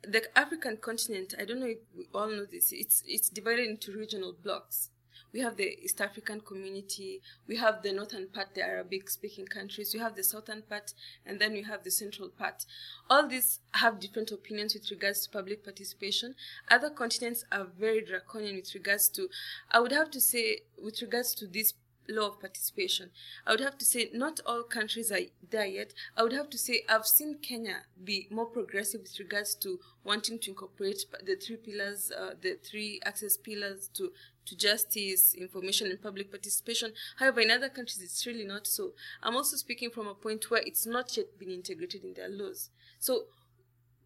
the 0.04 0.38
African 0.38 0.78
continent, 0.78 1.36
I 1.40 1.46
don't 1.46 1.60
know 1.60 1.68
if 1.68 1.80
we 1.96 2.08
all 2.14 2.28
know 2.28 2.46
this, 2.46 2.72
it's, 2.72 3.04
it's 3.08 3.30
divided 3.30 3.68
into 3.68 3.92
regional 3.92 4.34
blocks. 4.34 4.90
We 5.34 5.40
have 5.40 5.56
the 5.56 5.78
East 5.82 6.02
African 6.02 6.42
community, 6.42 7.22
we 7.48 7.56
have 7.56 7.84
the 7.84 7.94
northern 7.94 8.28
part, 8.28 8.54
the 8.54 8.64
Arabic 8.64 9.10
speaking 9.10 9.46
countries, 9.46 9.94
we 9.94 10.00
have 10.02 10.16
the 10.16 10.26
southern 10.26 10.62
part, 10.64 10.94
and 11.26 11.40
then 11.40 11.54
we 11.54 11.64
have 11.64 11.84
the 11.84 11.92
central 11.92 12.28
part. 12.28 12.66
All 13.10 13.28
these 13.28 13.60
have 13.76 14.02
different 14.02 14.32
opinions 14.32 14.74
with 14.74 14.92
regards 14.92 15.26
to 15.26 15.32
public 15.32 15.64
participation. 15.64 16.36
Other 16.70 16.90
continents 16.90 17.46
are 17.50 17.68
very 17.80 18.02
draconian 18.02 18.58
with 18.58 18.74
regards 18.74 19.08
to, 19.10 19.30
I 19.72 19.80
would 19.80 19.94
have 19.94 20.12
to 20.12 20.20
say, 20.20 20.64
with 20.84 21.02
regards 21.02 21.34
to 21.36 21.48
this 21.48 21.76
law 22.10 22.30
of 22.30 22.40
participation. 22.40 23.10
I 23.46 23.52
would 23.52 23.60
have 23.60 23.78
to 23.78 23.86
say 23.86 24.10
not 24.14 24.40
all 24.46 24.64
countries 24.64 25.12
are 25.12 25.20
there 25.50 25.66
yet. 25.66 25.94
I 26.16 26.24
would 26.24 26.34
have 26.34 26.50
to 26.52 26.58
say 26.58 26.84
I've 26.90 27.08
seen 27.08 27.38
Kenya 27.42 27.84
be 28.04 28.28
more 28.32 28.46
progressive 28.46 29.02
with 29.02 29.20
regards 29.20 29.56
to 29.56 29.80
wanting 30.04 30.40
to 30.40 30.50
incorporate 30.50 31.06
the 31.26 31.36
three 31.36 31.58
pillars, 31.58 32.12
uh, 32.12 32.32
the 32.42 32.58
three 32.64 33.00
access 33.06 33.38
pillars 33.38 33.90
to 33.96 34.12
to 34.44 34.58
justice, 34.58 35.36
information, 35.36 35.88
and 35.88 36.02
public 36.02 36.32
participation. 36.32 36.94
However, 37.18 37.42
in 37.42 37.52
other 37.52 37.70
countries, 37.70 38.02
it's 38.02 38.26
really 38.26 38.44
not 38.44 38.66
so. 38.66 38.94
I'm 39.22 39.36
also 39.36 39.56
speaking 39.56 39.92
from 39.92 40.08
a 40.08 40.16
point 40.16 40.50
where 40.50 40.64
it's 40.66 40.88
not 40.88 41.16
yet 41.16 41.38
been 41.38 41.52
integrated 41.52 42.04
in 42.04 42.16
their 42.16 42.30
laws. 42.30 42.72
So 42.98 43.26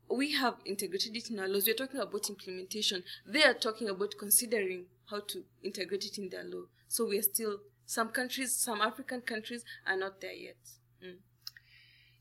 we 0.10 0.34
have 0.34 0.56
integrated 0.66 1.16
it 1.16 1.30
in 1.30 1.40
our 1.40 1.48
laws. 1.48 1.66
We're 1.66 1.76
talking 1.76 2.00
about 2.00 2.30
implementation. 2.30 3.04
They 3.26 3.44
are 3.44 3.54
talking 3.54 3.90
about 3.90 4.16
considering 4.20 4.86
how 5.10 5.22
to 5.22 5.44
integrate 5.64 6.06
it 6.06 6.18
in 6.18 6.30
their 6.30 6.44
law. 6.44 6.64
So 6.88 7.08
we 7.08 7.18
are 7.18 7.24
still 7.24 7.60
some 7.86 8.10
countries, 8.10 8.54
some 8.54 8.82
African 8.82 9.22
countries 9.22 9.64
are 9.86 9.98
not 9.98 10.22
there 10.22 10.34
yet. 10.34 10.58
Mm. 11.04 11.18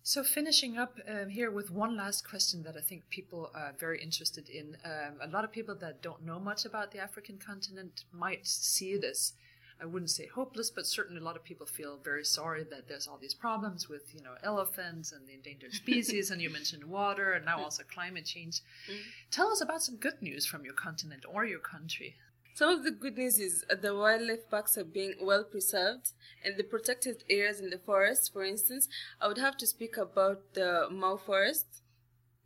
So, 0.07 0.23
finishing 0.23 0.77
up 0.77 0.99
um, 1.09 1.31
here 1.31 1.51
with 1.51 1.71
one 1.71 1.97
last 1.97 2.29
question 2.29 2.63
that 2.65 2.77
I 2.77 2.83
think 2.83 3.09
people 3.09 3.51
are 3.55 3.73
very 3.81 4.03
interested 4.03 4.51
in. 4.51 4.77
Um, 4.85 5.15
a 5.23 5.27
lot 5.27 5.45
of 5.45 5.53
people 5.53 5.75
that 5.77 6.03
don't 6.03 6.27
know 6.27 6.39
much 6.39 6.67
about 6.67 6.93
the 6.93 6.99
African 6.99 7.39
continent 7.39 8.05
might 8.13 8.47
see 8.47 8.93
it 8.93 9.03
as, 9.03 9.33
I 9.81 9.87
wouldn't 9.87 10.11
say 10.11 10.27
hopeless, 10.27 10.71
but 10.71 10.87
certainly 10.87 11.23
a 11.23 11.25
lot 11.25 11.37
of 11.37 11.45
people 11.45 11.65
feel 11.65 11.97
very 12.05 12.23
sorry 12.23 12.65
that 12.65 12.87
there's 12.87 13.09
all 13.09 13.17
these 13.17 13.33
problems 13.33 13.89
with, 13.89 14.15
you 14.15 14.23
know, 14.23 14.35
elephants 14.43 15.11
and 15.11 15.27
the 15.27 15.33
endangered 15.33 15.73
species, 15.83 16.31
and 16.31 16.43
you 16.43 16.51
mentioned 16.51 16.85
water, 16.85 17.33
and 17.33 17.47
now 17.47 17.63
also 17.63 17.83
climate 17.91 18.27
change. 18.27 18.61
Mm. 18.91 18.99
Tell 19.31 19.49
us 19.49 19.63
about 19.63 19.83
some 19.83 19.97
good 19.97 20.21
news 20.21 20.45
from 20.45 20.67
your 20.67 20.75
continent 20.75 21.25
or 21.27 21.47
your 21.47 21.61
country. 21.61 22.17
Some 22.55 22.69
of 22.69 22.85
the 22.85 22.93
good 22.93 23.19
news 23.19 23.41
is 23.41 23.65
the 23.83 23.97
wildlife 23.97 24.49
parks 24.49 24.79
are 24.79 24.85
being 24.85 25.15
well 25.21 25.43
preserved 25.43 26.13
and 26.45 26.57
the 26.57 26.63
protected 26.63 27.25
areas 27.29 27.59
in 27.59 27.71
the 27.71 27.79
forest, 27.79 28.33
for 28.33 28.45
instance, 28.45 28.89
I 29.21 29.27
would 29.27 29.39
have 29.39 29.57
to 29.57 29.67
speak 29.67 29.97
about 29.97 30.55
the 30.55 30.87
Mau 30.89 31.17
Forest. 31.17 31.67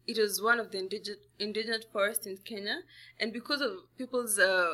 It 0.07 0.17
was 0.17 0.41
one 0.41 0.59
of 0.59 0.71
the 0.71 0.79
indigenous, 0.79 1.21
indigenous 1.39 1.85
forests 1.93 2.27
in 2.27 2.39
Kenya, 2.39 2.79
and 3.21 3.35
because 3.35 3.61
of 3.61 3.73
people's 3.99 4.39
uh, 4.39 4.73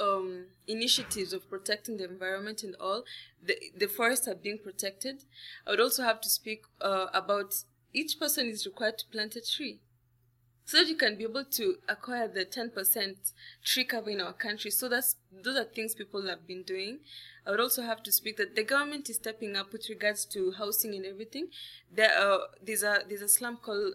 um, 0.00 0.44
initiatives 0.68 1.32
of 1.32 1.50
protecting 1.50 1.96
the 1.96 2.04
environment 2.04 2.62
and 2.62 2.76
all, 2.78 3.02
the, 3.44 3.56
the 3.76 3.88
forests 3.88 4.28
are 4.28 4.36
being 4.36 4.58
protected. 4.58 5.24
I 5.66 5.70
would 5.70 5.80
also 5.80 6.04
have 6.04 6.20
to 6.20 6.28
speak 6.28 6.62
uh, 6.80 7.06
about 7.12 7.52
each 7.92 8.16
person 8.20 8.46
is 8.46 8.64
required 8.64 8.98
to 8.98 9.06
plant 9.06 9.34
a 9.34 9.40
tree 9.40 9.80
so 10.68 10.76
that 10.76 10.86
you 10.86 10.96
can 10.96 11.16
be 11.16 11.24
able 11.24 11.46
to 11.46 11.76
acquire 11.88 12.28
the 12.28 12.44
10% 12.44 13.32
tree 13.64 13.84
cover 13.84 14.10
in 14.10 14.20
our 14.20 14.34
country. 14.34 14.70
So 14.70 14.86
that's 14.86 15.16
those 15.42 15.56
are 15.56 15.64
things 15.64 15.94
people 15.94 16.26
have 16.26 16.46
been 16.46 16.62
doing. 16.62 16.98
I 17.46 17.52
would 17.52 17.60
also 17.60 17.80
have 17.80 18.02
to 18.02 18.12
speak 18.12 18.36
that 18.36 18.54
the 18.54 18.64
government 18.64 19.08
is 19.08 19.16
stepping 19.16 19.56
up 19.56 19.72
with 19.72 19.88
regards 19.88 20.26
to 20.26 20.52
housing 20.58 20.94
and 20.94 21.06
everything. 21.06 21.48
There 21.90 22.12
are 22.12 22.40
there's 22.62 22.82
a 22.82 22.98
there's 23.08 23.22
a 23.22 23.28
slum 23.28 23.56
called 23.56 23.94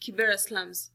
Kibera 0.00 0.38
slums. 0.38 0.92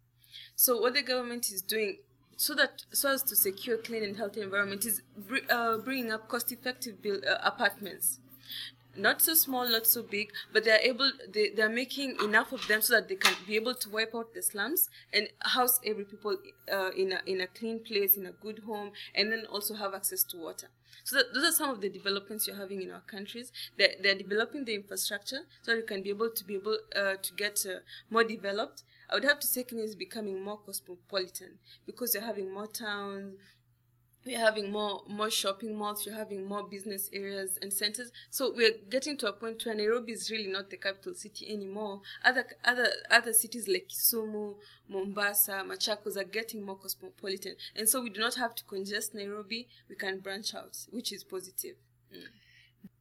So 0.55 0.79
what 0.79 0.93
the 0.93 1.01
government 1.01 1.51
is 1.51 1.61
doing 1.61 1.97
so 2.37 2.55
that 2.55 2.83
so 2.93 3.11
as 3.11 3.23
to 3.23 3.35
secure 3.35 3.75
clean 3.75 4.03
and 4.03 4.15
healthy 4.15 4.39
environment 4.39 4.85
is 4.85 5.01
uh, 5.49 5.79
bringing 5.79 6.13
up 6.13 6.29
cost-effective 6.29 6.95
uh, 7.05 7.35
apartments 7.43 8.19
not 8.95 9.21
so 9.21 9.33
small, 9.33 9.67
not 9.67 9.87
so 9.87 10.03
big, 10.03 10.31
but 10.51 10.63
they're 10.63 10.79
able, 10.81 11.11
they, 11.31 11.49
they're 11.49 11.69
making 11.69 12.17
enough 12.23 12.51
of 12.51 12.67
them 12.67 12.81
so 12.81 12.93
that 12.93 13.07
they 13.09 13.15
can 13.15 13.33
be 13.47 13.55
able 13.55 13.73
to 13.75 13.89
wipe 13.89 14.13
out 14.15 14.33
the 14.33 14.41
slums 14.41 14.89
and 15.11 15.27
house 15.41 15.79
every 15.85 16.05
people 16.05 16.37
uh, 16.71 16.91
in, 16.91 17.13
a, 17.13 17.19
in 17.25 17.41
a 17.41 17.47
clean 17.47 17.79
place, 17.79 18.15
in 18.17 18.25
a 18.25 18.31
good 18.31 18.59
home, 18.59 18.91
and 19.15 19.31
then 19.31 19.45
also 19.51 19.73
have 19.73 19.93
access 19.93 20.23
to 20.23 20.37
water. 20.37 20.67
So 21.03 21.17
that, 21.17 21.33
those 21.33 21.43
are 21.43 21.51
some 21.51 21.69
of 21.69 21.81
the 21.81 21.89
developments 21.89 22.47
you're 22.47 22.55
having 22.55 22.81
in 22.81 22.91
our 22.91 23.01
countries. 23.01 23.51
They're, 23.77 23.95
they're 24.01 24.15
developing 24.15 24.65
the 24.65 24.75
infrastructure 24.75 25.41
so 25.61 25.73
you 25.73 25.83
can 25.83 26.03
be 26.03 26.09
able 26.09 26.29
to 26.29 26.43
be 26.45 26.55
able 26.55 26.77
uh, 26.95 27.15
to 27.21 27.33
get 27.35 27.65
uh, 27.65 27.79
more 28.09 28.23
developed. 28.23 28.83
I 29.09 29.15
would 29.15 29.25
have 29.25 29.39
to 29.39 29.47
say 29.47 29.63
Kenya 29.63 29.83
is 29.83 29.95
becoming 29.95 30.41
more 30.41 30.57
cosmopolitan 30.57 31.59
because 31.85 32.13
you're 32.13 32.23
having 32.23 32.53
more 32.53 32.67
towns, 32.67 33.35
we're 34.25 34.39
having 34.39 34.71
more 34.71 35.03
more 35.07 35.29
shopping 35.29 35.75
malls 35.75 36.05
you're 36.05 36.15
having 36.15 36.45
more 36.45 36.63
business 36.63 37.09
areas 37.11 37.57
and 37.61 37.71
centers. 37.73 38.11
So 38.29 38.53
we're 38.55 38.75
getting 38.89 39.17
to 39.17 39.27
a 39.27 39.33
point 39.33 39.65
where 39.65 39.75
nairobi 39.75 40.13
is 40.13 40.31
really 40.31 40.47
not 40.47 40.69
the 40.69 40.77
capital 40.77 41.13
city 41.13 41.51
anymore. 41.51 42.01
Other 42.23 42.45
other 42.63 42.87
other 43.11 43.33
cities 43.33 43.67
like 43.67 43.89
kisumu 43.89 44.55
mombasa 44.87 45.63
machakos 45.65 46.17
are 46.17 46.23
getting 46.23 46.65
more 46.65 46.77
cosmopolitan. 46.77 47.55
And 47.75 47.89
so 47.89 48.01
we 48.01 48.09
do 48.09 48.19
not 48.19 48.35
have 48.35 48.55
to 48.55 48.63
congest 48.63 49.13
nairobi. 49.13 49.67
We 49.89 49.95
can 49.95 50.19
branch 50.19 50.55
out 50.55 50.77
which 50.91 51.11
is 51.11 51.23
positive. 51.23 51.75
Mm. 52.13 52.27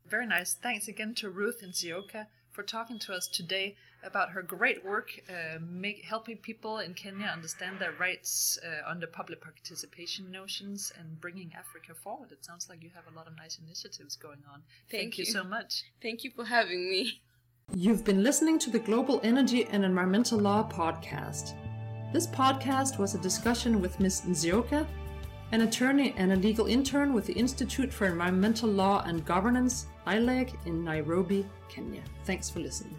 very 0.09 0.27
nice. 0.27 0.55
Thanks 0.55 0.89
again 0.89 1.15
to 1.17 1.31
ruth 1.31 1.63
Nzioka 1.63 2.27
for 2.51 2.63
talking 2.63 2.99
to 2.99 3.13
us 3.15 3.29
today 3.29 3.77
about 4.05 4.31
her 4.31 4.43
great 4.43 4.85
work 4.85 5.11
uh, 5.29 5.59
make, 5.61 6.05
helping 6.05 6.37
people 6.37 6.79
in 6.79 6.95
Kenya 6.95 7.27
understand 7.27 7.79
their 7.79 7.93
rights 7.93 8.59
uh, 8.65 8.91
under 8.91 9.07
public 9.07 9.41
participation 9.41 10.31
notions 10.31 10.93
and 10.99 11.21
bringing 11.21 11.53
Africa 11.57 11.95
forward. 11.95 12.33
It 12.33 12.45
sounds 12.45 12.69
like 12.69 12.83
you 12.83 12.91
have 12.95 13.05
a 13.13 13.17
lot 13.17 13.27
of 13.27 13.37
nice 13.37 13.59
initiatives 13.65 14.17
going 14.17 14.43
on. 14.53 14.63
Thank, 14.91 15.03
Thank 15.03 15.19
you. 15.19 15.25
you 15.25 15.33
so 15.33 15.45
much. 15.45 15.85
Thank 16.01 16.25
you 16.25 16.31
for 16.31 16.45
having 16.45 16.91
me. 16.91 17.23
You've 17.75 18.05
been 18.05 18.23
listening 18.23 18.59
to 18.61 18.71
the 18.71 18.79
Global 18.79 19.21
Energy 19.23 19.65
and 19.67 19.85
Environmental 19.85 20.39
Law 20.39 20.69
podcast. 20.69 21.55
This 22.13 22.27
podcast 22.27 22.99
was 22.99 23.15
a 23.15 23.19
discussion 23.19 23.81
with 23.81 23.99
Ms. 23.99 24.23
Nzioka, 24.27 24.87
an 25.53 25.63
attorney 25.63 26.15
and 26.17 26.33
a 26.33 26.37
legal 26.37 26.67
intern 26.67 27.13
with 27.13 27.27
the 27.27 27.33
Institute 27.35 27.93
for 27.93 28.07
Environmental 28.07 28.69
Law 28.69 29.03
and 29.07 29.25
Governance, 29.25 29.87
ILEG, 30.07 30.55
in 30.67 30.85
Nairobi, 30.85 31.47
Kenya. 31.69 32.03
Thanks 32.25 32.51
for 32.51 32.61
listening. 32.61 32.99